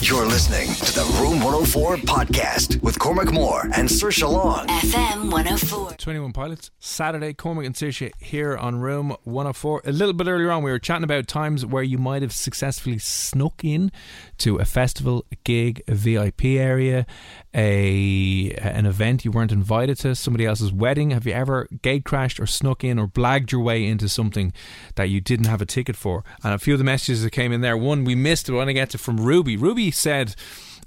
[0.00, 4.66] You're listening to the Room 104 podcast with Cormac Moore and Saoirse Long.
[4.66, 5.92] FM 104.
[5.92, 9.82] 21 Pilots, Saturday, Cormac and Saoirse here on Room 104.
[9.84, 12.98] A little bit earlier on, we were chatting about times where you might have successfully
[12.98, 13.92] snuck in
[14.38, 17.06] to a festival, a gig, a VIP area,
[17.54, 21.10] a an event you weren't invited to, somebody else's wedding.
[21.10, 24.52] Have you ever gate crashed or snuck in or blagged your way into something
[24.96, 26.24] that you didn't have a ticket for?
[26.42, 28.56] And a few of the messages that came in there, one we missed, but I
[28.56, 29.56] want to get to from Ruby.
[29.56, 30.34] Ruby said,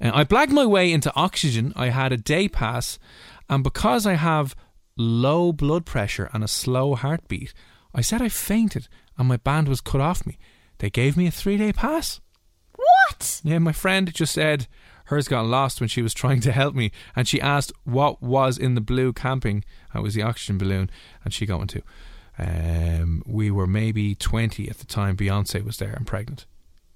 [0.01, 1.71] uh, I blagged my way into Oxygen.
[1.75, 2.99] I had a day pass,
[3.49, 4.55] and because I have
[4.97, 7.53] low blood pressure and a slow heartbeat,
[7.93, 10.37] I said I fainted and my band was cut off me.
[10.79, 12.19] They gave me a three day pass.
[12.75, 13.41] What?
[13.43, 14.67] Yeah, my friend just said
[15.07, 18.57] hers got lost when she was trying to help me, and she asked what was
[18.57, 19.63] in the blue camping.
[19.93, 20.89] That was the oxygen balloon,
[21.23, 21.81] and she got one too.
[22.39, 25.17] Um, we were maybe twenty at the time.
[25.17, 26.45] Beyonce was there and pregnant.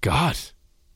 [0.02, 0.38] God.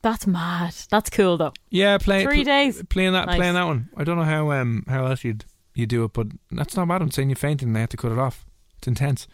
[0.02, 0.72] That's mad.
[0.88, 1.52] That's cool though.
[1.68, 2.82] Yeah, play, Three pl- days.
[2.88, 3.36] playing that, Nice.
[3.36, 3.88] playing that one.
[3.96, 7.02] I don't know how um how else you'd you do it, but that's not bad.
[7.02, 8.45] I'm saying you fainted and they had to cut it off.
[8.78, 9.26] It's intense.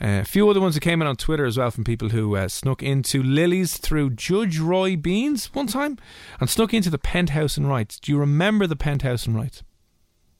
[0.00, 2.36] Uh, a few other ones that came in on Twitter as well from people who
[2.36, 5.98] uh, snuck into Lillie's through Judge Roy Beans one time
[6.40, 8.00] and snuck into the penthouse and Wrights.
[8.00, 9.62] Do you remember the penthouse and Wrights?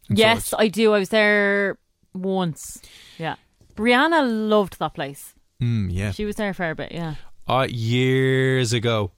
[0.09, 0.63] Yes, Swords?
[0.65, 0.95] I do.
[0.95, 1.79] I was there
[2.15, 2.81] once.
[3.19, 3.37] Yeah.
[3.75, 5.35] Brianna loved that place.
[5.61, 6.13] Mm, yeah.
[6.13, 7.15] She was there for a bit, yeah.
[7.49, 9.13] Uh, years ago.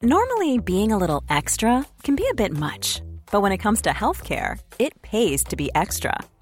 [0.00, 3.90] Normally, being a little extra can be a bit much, but when it comes to
[3.90, 6.18] healthcare, it pays to be extra.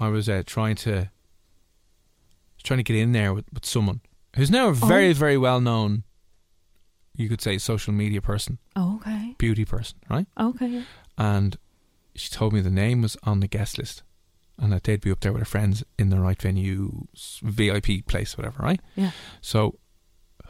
[0.00, 1.10] I was uh, trying to
[2.62, 4.00] trying to get in there with, with someone
[4.36, 5.14] who's now a very, Oh.
[5.14, 6.02] very well known,
[7.14, 9.34] you could say, social media person, Oh, okay.
[9.38, 10.26] beauty person, right?
[10.38, 10.82] Okay.
[11.16, 11.56] And
[12.14, 14.02] she told me the name was on the guest list
[14.58, 17.06] and that they'd be up there with her friends in the right venue,
[17.42, 18.80] VIP place, whatever, right?
[18.96, 19.12] Yeah.
[19.40, 19.78] So,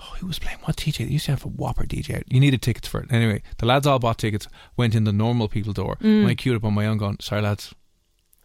[0.01, 1.07] oh, who was playing what DJ?
[1.07, 2.23] They used to have a whopper DJ.
[2.27, 3.13] You needed tickets for it.
[3.13, 5.97] Anyway, the lads all bought tickets, went in the normal people door.
[6.01, 6.21] Mm.
[6.23, 7.75] And I queued up on my own going, sorry lads,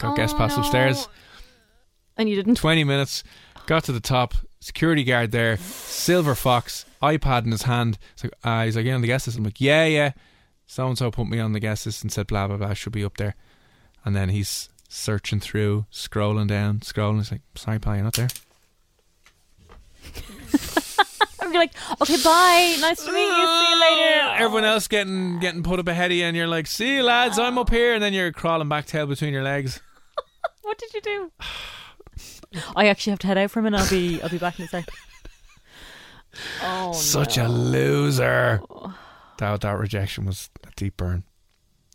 [0.03, 0.61] got guest Oh, pass no.
[0.63, 1.07] upstairs.
[2.17, 2.55] And you didn't?
[2.55, 3.23] 20 minutes,
[3.65, 7.97] got to the top, security guard there, silver fox, iPad in his hand.
[8.13, 9.37] It's like, uh, he's like, yeah, on the guest list.
[9.39, 10.11] I'm like, yeah, yeah.
[10.67, 12.93] So and so put me on the guest list and said, blah, blah, blah, should
[12.93, 13.35] be up there.
[14.05, 17.17] And then he's searching through, scrolling down, scrolling.
[17.17, 18.27] He's like, sorry, pal, you're not there.
[21.41, 22.77] I'd be like, okay, bye.
[22.79, 23.45] Nice to meet you.
[23.47, 24.35] See you later.
[24.43, 27.37] Everyone else getting getting put up ahead of you, and you're like, see you, lads,
[27.39, 27.93] I'm up here.
[27.95, 29.81] And then you're crawling back, tail between your legs.
[30.63, 31.31] What did you do?
[32.75, 33.79] I actually have to head out for a minute.
[33.79, 34.85] I'll be I'll be back in a sec.
[36.63, 37.45] Oh, Such no.
[37.45, 38.59] a loser.
[38.67, 38.97] Oh.
[39.37, 41.23] That, that rejection was a deep burn.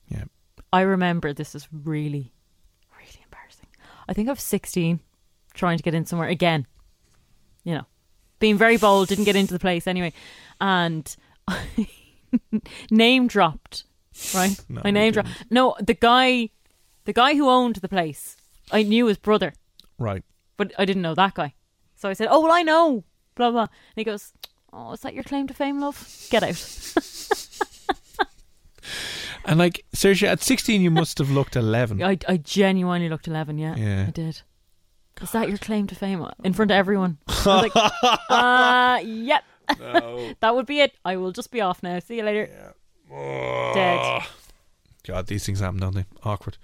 [0.08, 0.24] Yeah.
[0.72, 2.32] I remember this is really,
[2.96, 3.66] really embarrassing.
[4.08, 5.00] I think I was 16,
[5.54, 6.68] trying to get in somewhere again.
[7.64, 7.86] You know,
[8.38, 10.12] being very bold, didn't get into the place anyway,
[10.60, 11.16] and
[12.92, 13.84] name dropped.
[14.34, 15.30] Right, No, I name dropped.
[15.50, 16.50] No, the guy,
[17.06, 18.36] the guy who owned the place,
[18.70, 19.52] I knew his brother,
[19.98, 20.22] Right.
[20.56, 21.54] but I didn't know that guy.
[21.96, 23.04] So I said, "Oh well, I know."
[23.34, 23.62] Blah blah.
[23.62, 24.32] And he goes,
[24.72, 26.26] "Oh, is that your claim to fame, love?
[26.30, 26.56] Get out."
[29.44, 32.02] And like, seriously, at 16, you must have looked 11.
[32.02, 33.76] I, I genuinely looked 11, yeah.
[33.76, 34.04] Yeah.
[34.08, 34.42] I did.
[35.22, 36.26] Is that your claim to fame?
[36.44, 37.16] In front of everyone.
[37.28, 37.72] I was like,
[38.28, 39.44] uh, yep.
[40.40, 40.92] that would be it.
[41.02, 41.98] I will just be off now.
[42.00, 42.74] See you later.
[43.74, 44.22] Dead.
[45.08, 46.04] God, these things happen, don't they?
[46.22, 46.58] Awkward.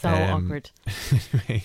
[0.00, 0.70] So Um, awkward.
[1.12, 1.64] anyway,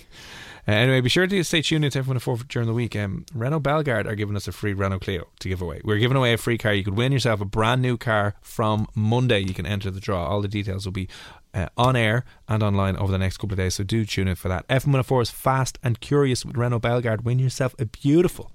[0.68, 2.94] uh, anyway, be sure to stay tuned in to everyone at four during the week.
[2.94, 5.80] Um, Renault Belgard are giving us a free Renault Clio to give away.
[5.82, 6.74] We're giving away a free car.
[6.74, 9.40] You could win yourself a brand new car from Monday.
[9.40, 10.26] You can enter the draw.
[10.26, 11.08] All the details will be
[11.54, 13.76] uh, on air and online over the next couple of days.
[13.76, 14.68] So do tune in for that.
[14.68, 17.24] F104 is fast and curious with Renault Belgard.
[17.24, 18.52] Win yourself a beautiful.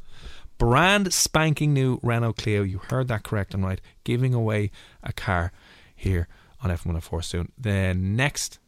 [0.60, 2.62] Brand spanking new Renault Clio.
[2.62, 3.82] You heard that correct and right.
[4.04, 4.70] Giving away
[5.02, 5.52] a car
[5.96, 6.28] here
[6.64, 7.52] on F104 soon.
[7.58, 8.60] The next,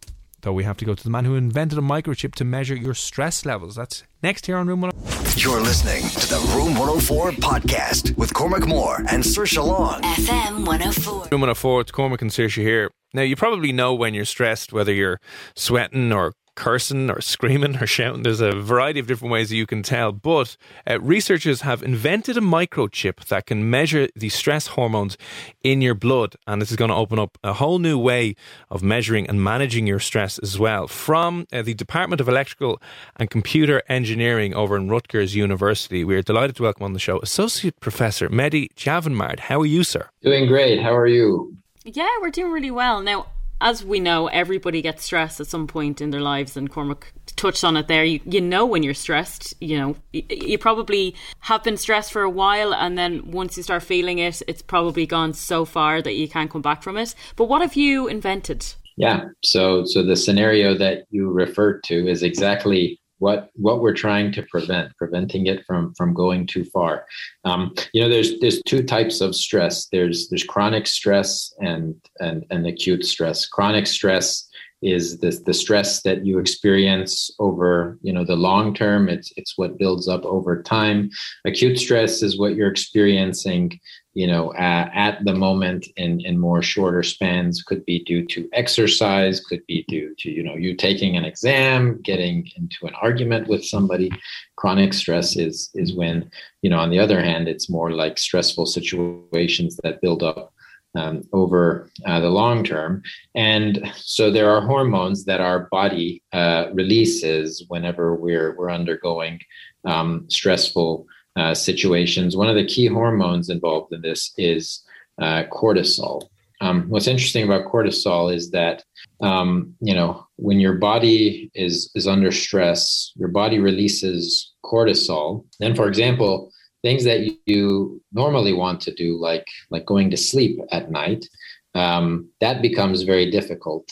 [0.41, 2.93] though, we have to go to the man who invented a microchip to measure your
[2.93, 3.75] stress levels.
[3.75, 5.39] That's next here on Room 104.
[5.41, 10.01] You're listening to the Room 104 podcast with Cormac Moore and Saoirse Long.
[10.01, 11.13] FM 104.
[11.32, 12.91] Room 104, it's Cormac and Saoirse here.
[13.13, 15.19] Now, you probably know when you're stressed, whether you're
[15.56, 18.23] sweating or cursing or screaming or shouting.
[18.23, 20.11] There's a variety of different ways that you can tell.
[20.11, 20.57] But
[20.89, 25.17] uh, researchers have invented a microchip that can measure the stress hormones
[25.63, 26.35] in your blood.
[26.47, 28.35] And this is going to open up a whole new way
[28.69, 30.87] of measuring and managing your stress as well.
[30.87, 32.81] From uh, the Department of Electrical
[33.15, 37.19] and Computer Engineering over in Rutgers University, we are delighted to welcome on the show
[37.19, 39.39] Associate Professor Mehdi Javanmard.
[39.39, 40.09] How are you, sir?
[40.21, 40.81] Doing great.
[40.81, 41.57] How are you?
[41.83, 43.01] Yeah, we're doing really well.
[43.01, 43.27] Now,
[43.63, 47.63] as we know, everybody gets stressed at some point in their lives, and Cormac touched
[47.63, 48.04] on it there.
[48.04, 49.54] You, you know when you're stressed.
[49.62, 53.63] You know, you, you probably have been stressed for a while, and then once you
[53.63, 57.15] start feeling it, it's probably gone so far that you can't come back from it.
[57.38, 58.73] But what have you invented?
[58.97, 59.26] Yeah.
[59.43, 64.43] So so the scenario that you referred to is exactly what what we're trying to
[64.43, 67.05] prevent, preventing it from from going too far.
[67.45, 69.88] Um, you know, there's there's two types of stress.
[69.93, 73.47] There's there's chronic stress and and and acute stress.
[73.47, 74.49] Chronic stress
[74.81, 79.07] is the the stress that you experience over you know the long term.
[79.07, 81.09] It's it's what builds up over time.
[81.45, 83.79] Acute stress is what you're experiencing
[84.13, 89.39] you know, at the moment in, in more shorter spans could be due to exercise,
[89.39, 93.65] could be due to, you know, you taking an exam, getting into an argument with
[93.65, 94.12] somebody.
[94.56, 96.30] Chronic stress is, is when,
[96.62, 100.54] you know, on the other hand, it's more like stressful situations that build up
[100.95, 103.02] um, over uh, the long term.
[103.34, 109.39] And so there are hormones that our body uh, releases whenever we're, we're undergoing
[109.86, 112.38] um, stressful uh, situations.
[112.38, 114.84] One of the key hormones involved in this is
[115.22, 116.30] uh, cortisol.
[116.62, 118.84] Um, what's interesting about cortisol is that
[119.22, 125.46] um, you know when your body is is under stress, your body releases cortisol.
[125.60, 130.60] Then, for example, things that you normally want to do, like like going to sleep
[130.72, 131.28] at night,
[131.76, 133.89] um, that becomes very difficult.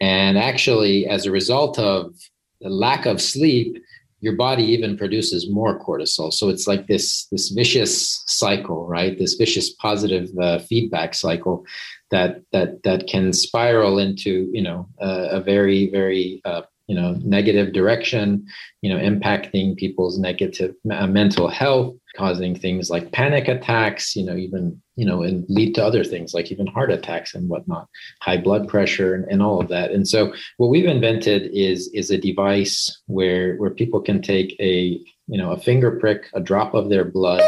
[0.00, 2.14] And actually, as a result of
[2.60, 3.81] the lack of sleep,
[4.22, 6.32] your body even produces more cortisol.
[6.32, 9.18] So it's like this this vicious cycle right?
[9.18, 11.66] This vicious positive uh, feedback cycle
[12.10, 17.16] that that that can spiral into you know uh, a very very uh, you know
[17.24, 18.46] negative direction
[18.80, 24.36] you know impacting people's negative uh, mental health causing things like panic attacks you know
[24.36, 27.88] even you know and lead to other things like even heart attacks and whatnot
[28.20, 29.90] high blood pressure and, and all of that.
[29.90, 35.00] And so what we've invented is is a device where where people can take a
[35.26, 37.42] you know a finger prick a drop of their blood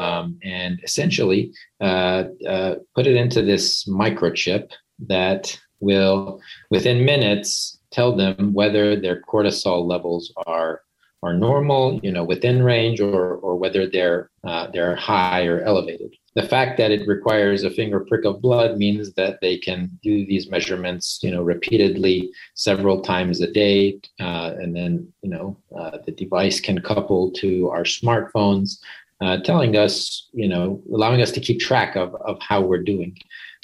[0.00, 4.70] um, and essentially uh, uh, put it into this microchip
[5.06, 6.40] that will
[6.70, 10.80] within minutes tell them whether their cortisol levels are
[11.26, 16.14] are normal, you know, within range, or or whether they're uh, they're high or elevated.
[16.34, 20.26] The fact that it requires a finger prick of blood means that they can do
[20.26, 25.98] these measurements, you know, repeatedly, several times a day, uh, and then you know uh,
[26.06, 28.78] the device can couple to our smartphones,
[29.20, 33.16] uh, telling us, you know, allowing us to keep track of of how we're doing.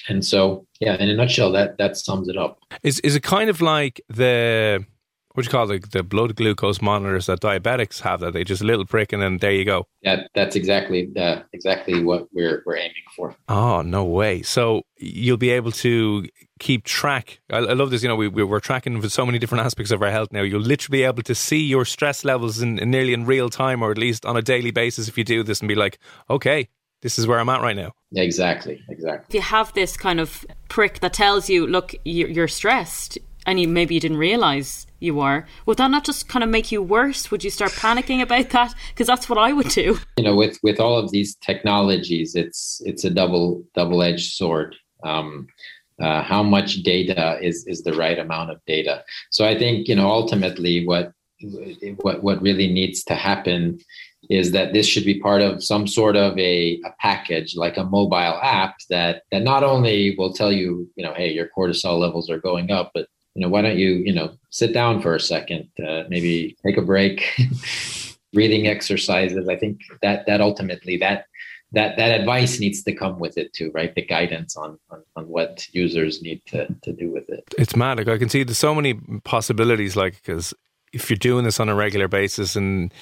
[0.09, 2.59] And so, yeah, in a nutshell, that that sums it up.
[2.83, 4.85] Is is it kind of like the
[5.35, 8.21] what do you call it, the blood glucose monitors that diabetics have?
[8.21, 9.87] That they just a little prick and then there you go.
[10.03, 13.35] Yeah, that's exactly uh, exactly what we're we're aiming for.
[13.49, 14.43] Oh no way!
[14.43, 16.27] So you'll be able to
[16.59, 17.41] keep track.
[17.51, 18.03] I, I love this.
[18.03, 20.43] You know, we, we are tracking for so many different aspects of our health now.
[20.43, 23.83] You'll literally be able to see your stress levels in, in nearly in real time,
[23.83, 25.99] or at least on a daily basis, if you do this, and be like,
[26.31, 26.69] okay,
[27.03, 27.93] this is where I'm at right now.
[28.15, 29.27] Exactly, exactly.
[29.29, 33.69] If you have this kind of prick that tells you, look, you're stressed, and you
[33.69, 37.31] maybe you didn't realize you were, would that not just kind of make you worse?
[37.31, 38.75] Would you start panicking about that?
[38.91, 39.99] Because that's what I would do.
[40.17, 44.77] You know, with with all of these technologies, it's it's a double double edged sword.
[45.05, 45.49] Um,
[46.01, 49.05] uh, how much data is is the right amount of data?
[49.31, 51.13] So I think you know ultimately what
[52.03, 53.79] what what really needs to happen
[54.31, 57.85] is that this should be part of some sort of a, a package like a
[57.85, 62.31] mobile app that that not only will tell you you know hey your cortisol levels
[62.31, 65.21] are going up but you know why don't you you know sit down for a
[65.21, 67.39] second uh, maybe take a break
[68.33, 69.49] breathing exercises.
[69.49, 71.27] I think that that ultimately that
[71.73, 73.95] that that advice needs to come with it too right?
[73.95, 77.45] The guidance on on, on what users need to to do with it.
[77.59, 77.99] It's mad.
[77.99, 80.55] Like i can see there's so many possibilities like because
[80.93, 82.93] if you're doing this on a regular basis and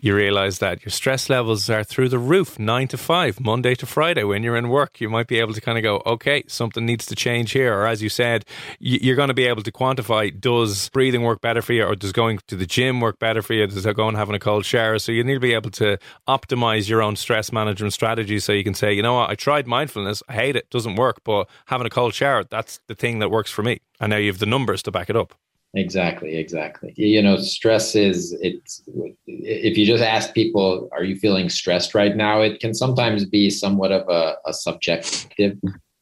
[0.00, 3.86] you realize that your stress levels are through the roof, nine to five, Monday to
[3.86, 6.86] Friday, when you're in work, you might be able to kind of go, okay, something
[6.86, 7.74] needs to change here.
[7.74, 8.44] Or as you said,
[8.78, 12.12] you're going to be able to quantify does breathing work better for you, or does
[12.12, 13.66] going to the gym work better for you?
[13.66, 14.98] Does going having a cold shower?
[14.98, 18.62] So you need to be able to optimize your own stress management strategy so you
[18.62, 21.86] can say, you know what, I tried mindfulness, I hate it, doesn't work, but having
[21.86, 23.80] a cold shower, that's the thing that works for me.
[23.98, 25.34] And now you have the numbers to back it up.
[25.74, 26.94] Exactly, exactly.
[26.96, 28.82] You know, stress is it's
[29.26, 32.40] if you just ask people, are you feeling stressed right now?
[32.40, 35.58] It can sometimes be somewhat of a, a subjective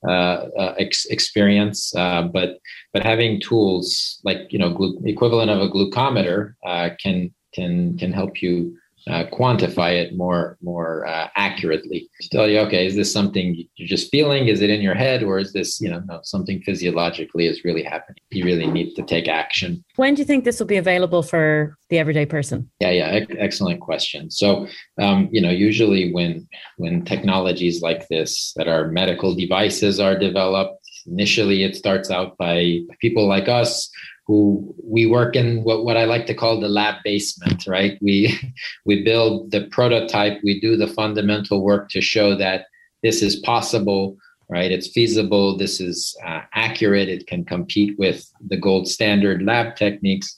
[0.06, 0.10] uh,
[0.56, 2.58] uh, ex- experience, uh, but
[2.92, 8.12] but having tools like you know glu- equivalent of a glucometer uh, can can can
[8.12, 8.76] help you
[9.08, 12.08] uh, quantify it more more uh, accurately.
[12.20, 14.48] To tell you okay is this something you're just feeling?
[14.48, 15.22] Is it in your head?
[15.22, 18.18] Or is this you know no, something physiologically is really happening.
[18.30, 19.84] You really need to take action.
[19.96, 22.68] When do you think this will be available for the everyday person?
[22.80, 24.30] Yeah yeah excellent question.
[24.30, 24.66] So
[25.00, 26.48] um, you know usually when
[26.78, 32.80] when technologies like this that are medical devices are developed initially it starts out by
[33.00, 33.88] people like us
[34.26, 37.98] who we work in what, what I like to call the lab basement, right?
[38.02, 38.38] We
[38.84, 42.66] we build the prototype, we do the fundamental work to show that
[43.02, 44.16] this is possible,
[44.48, 44.72] right?
[44.72, 50.36] It's feasible, this is uh, accurate, it can compete with the gold standard lab techniques.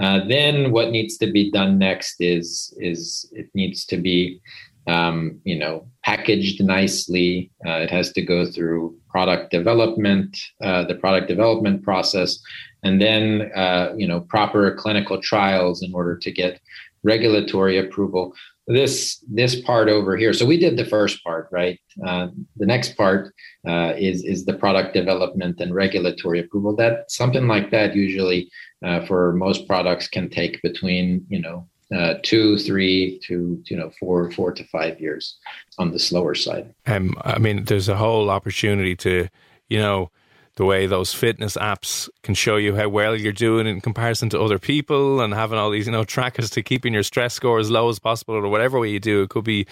[0.00, 4.40] Uh, then what needs to be done next is is it needs to be
[4.88, 7.50] um, you know packaged nicely.
[7.66, 10.30] Uh, it has to go through product development,
[10.62, 12.40] uh, the product development process,
[12.82, 16.60] and then uh, you know proper clinical trials in order to get
[17.02, 18.32] regulatory approval.
[18.66, 21.78] This this part over here so we did the first part right?
[22.06, 23.34] Uh, the next part
[23.66, 26.76] uh, is is the product development and regulatory approval.
[26.76, 28.50] That something like that usually
[28.86, 33.90] uh, for most products can take between you know uh, two, three to you know
[33.98, 35.38] four, four to five years
[35.78, 36.74] on the slower side.
[36.86, 39.28] Um, I mean, there's a whole opportunity to
[39.68, 40.10] you know
[40.58, 44.40] the way those fitness apps can show you how well you're doing in comparison to
[44.40, 47.70] other people and having all these you know trackers to keeping your stress score as
[47.70, 49.66] low as possible or whatever way you do it could be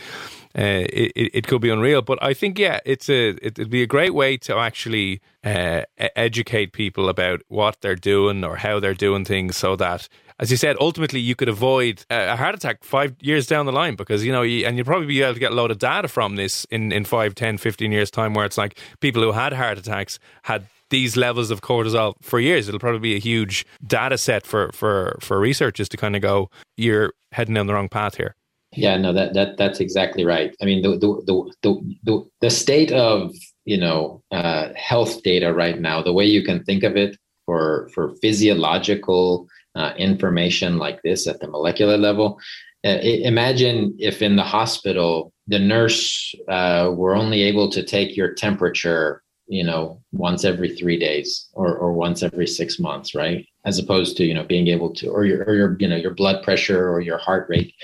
[0.56, 3.86] uh, it, it could be unreal but i think yeah it's a it'd be a
[3.86, 5.82] great way to actually uh,
[6.14, 10.08] educate people about what they're doing or how they're doing things so that
[10.38, 13.94] as you said, ultimately you could avoid a heart attack five years down the line
[13.94, 16.08] because, you know, you, and you'd probably be able to get a load of data
[16.08, 19.52] from this in, in 5, 10, 15 years' time where it's like people who had
[19.54, 22.68] heart attacks had these levels of cortisol for years.
[22.68, 26.50] It'll probably be a huge data set for, for, for researchers to kind of go,
[26.76, 28.34] you're heading down the wrong path here.
[28.72, 30.54] Yeah, no, that, that that's exactly right.
[30.60, 33.34] I mean, the the the, the, the state of
[33.64, 37.16] you know uh, health data right now, the way you can think of it
[37.46, 42.38] for for physiological uh, information like this at the molecular level.
[42.84, 48.32] Uh, imagine if in the hospital the nurse uh, were only able to take your
[48.32, 53.46] temperature you know once every three days or, or once every six months right?
[53.64, 56.14] As opposed to you know being able to or your or your you know your
[56.14, 57.74] blood pressure or your heart rate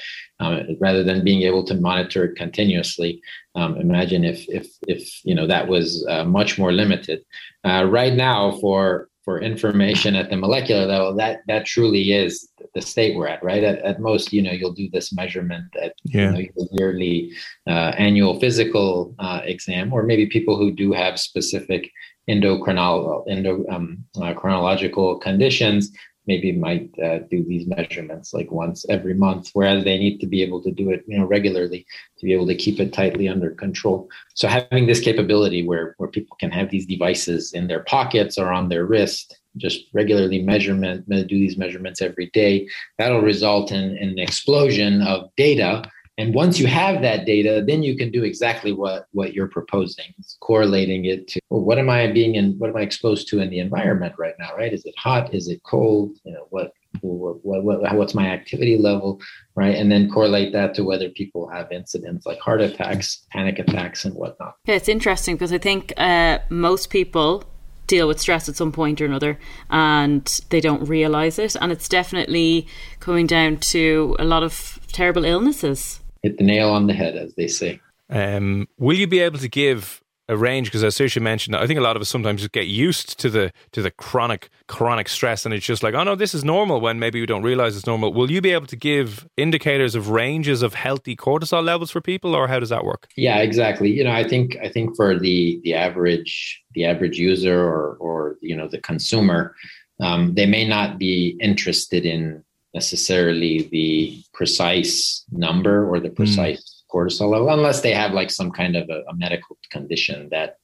[0.41, 3.21] um, rather than being able to monitor it continuously.
[3.55, 7.25] Um, imagine if if if you know that was uh, much more limited.
[7.65, 12.83] Uh, right now for for information at the molecular level, that that truly is the
[12.83, 13.63] state we're at, right?
[13.63, 16.35] At, at most, you know, you'll do this measurement at yeah.
[16.35, 17.33] you know, yearly
[17.67, 21.91] uh, annual physical uh, exam, or maybe people who do have specific
[22.29, 25.93] endocrinological endo, um, uh, conditions
[26.27, 30.43] maybe might uh, do these measurements like once every month whereas they need to be
[30.43, 31.87] able to do it you know regularly
[32.19, 34.09] to be able to keep it tightly under control.
[34.35, 38.53] So having this capability where where people can have these devices in their pockets or
[38.53, 42.67] on their wrist just regularly measurement do these measurements every day
[42.99, 45.83] that'll result in, in an explosion of data
[46.19, 50.07] and once you have that data, then you can do exactly what, what you're proposing,
[50.19, 53.41] it's correlating it to well, what am I being in, what am I exposed to
[53.41, 54.73] in the environment right now, right?
[54.73, 55.35] Is it hot?
[55.35, 56.19] Is it cold?
[56.25, 59.21] You know, what, what, what, what what's my activity level,
[59.55, 59.75] right?
[59.75, 64.15] And then correlate that to whether people have incidents like heart attacks, panic attacks, and
[64.15, 64.57] whatnot.
[64.67, 67.45] Yeah, it's interesting because I think uh, most people
[67.87, 69.39] deal with stress at some point or another
[69.71, 72.67] and they don't realize it and it's definitely
[73.01, 77.35] coming down to a lot of terrible illnesses hit the nail on the head, as
[77.35, 77.81] they say.
[78.11, 80.69] Um, will you be able to give a range?
[80.69, 83.31] Because as Saoirse mentioned, I think a lot of us sometimes just get used to
[83.31, 86.81] the to the chronic chronic stress, and it's just like, oh no, this is normal.
[86.81, 88.13] When maybe we don't realize it's normal.
[88.13, 92.35] Will you be able to give indicators of ranges of healthy cortisol levels for people,
[92.35, 93.09] or how does that work?
[93.17, 93.91] Yeah, exactly.
[93.91, 98.37] You know, I think I think for the the average the average user or or
[98.41, 99.55] you know the consumer,
[100.01, 102.45] um, they may not be interested in
[102.75, 106.15] necessarily the precise number or the hmm.
[106.15, 106.95] precise mm.
[106.95, 110.57] cortisol level unless they have like some kind of a, a medical condition that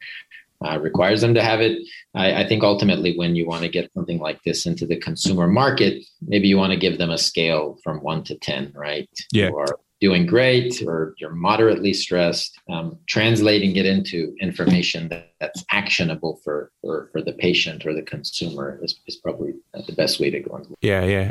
[0.64, 1.78] uh, requires them to have it.
[2.14, 5.46] I, I, think ultimately, when you want to get something like this into the consumer
[5.46, 9.08] market, maybe you want to give them a scale from one to 10, right?
[9.32, 9.50] Yeah.
[9.50, 16.40] Or doing great or you're moderately stressed, um, translating it into information that, that's actionable
[16.44, 19.52] for, for, for the patient or the consumer is, is probably
[19.86, 20.60] the best way to go.
[20.80, 21.30] Yeah, yeah.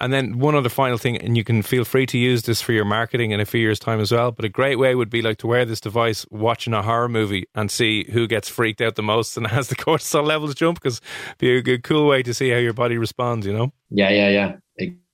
[0.00, 2.72] And then one other final thing, and you can feel free to use this for
[2.72, 4.32] your marketing in a few years' time as well.
[4.32, 7.46] But a great way would be like to wear this device watching a horror movie
[7.54, 11.00] and see who gets freaked out the most and has the cortisol levels jump because
[11.38, 13.72] be a good, cool way to see how your body responds, you know?
[13.90, 14.56] Yeah, yeah, yeah.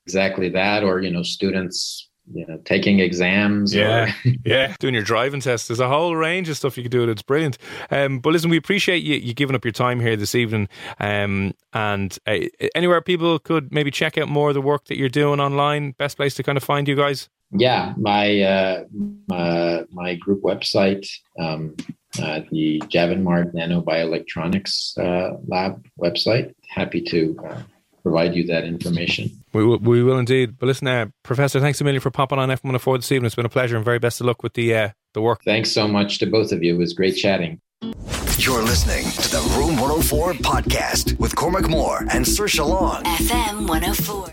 [0.06, 0.84] Exactly that.
[0.84, 3.74] Or, you know, students you know, taking exams.
[3.74, 5.68] Yeah, or yeah, doing your driving test.
[5.68, 7.08] There's a whole range of stuff you can do.
[7.08, 7.58] It's brilliant.
[7.90, 10.68] Um, but listen, we appreciate you, you giving up your time here this evening.
[11.00, 12.38] Um, and uh,
[12.74, 15.92] anywhere people could maybe check out more of the work that you're doing online.
[15.92, 17.28] Best place to kind of find you guys.
[17.52, 18.84] yeah, my uh,
[19.28, 21.06] my, my group website,
[21.38, 21.76] um,
[22.20, 26.54] uh, the Javanmard Nanobioelectronics uh, Lab website.
[26.68, 27.62] Happy to uh,
[28.02, 29.30] provide you that information.
[29.54, 30.58] We will, we will indeed.
[30.58, 33.26] But listen, uh, Professor, thanks a million for popping on F104 this evening.
[33.26, 35.44] It's been a pleasure and very best of luck with the uh, the work.
[35.44, 36.74] Thanks so much to both of you.
[36.74, 37.60] It was great chatting.
[38.36, 43.04] You're listening to the Room 104 podcast with Cormac Moore and Saoirse Long.
[43.04, 44.32] FM 104.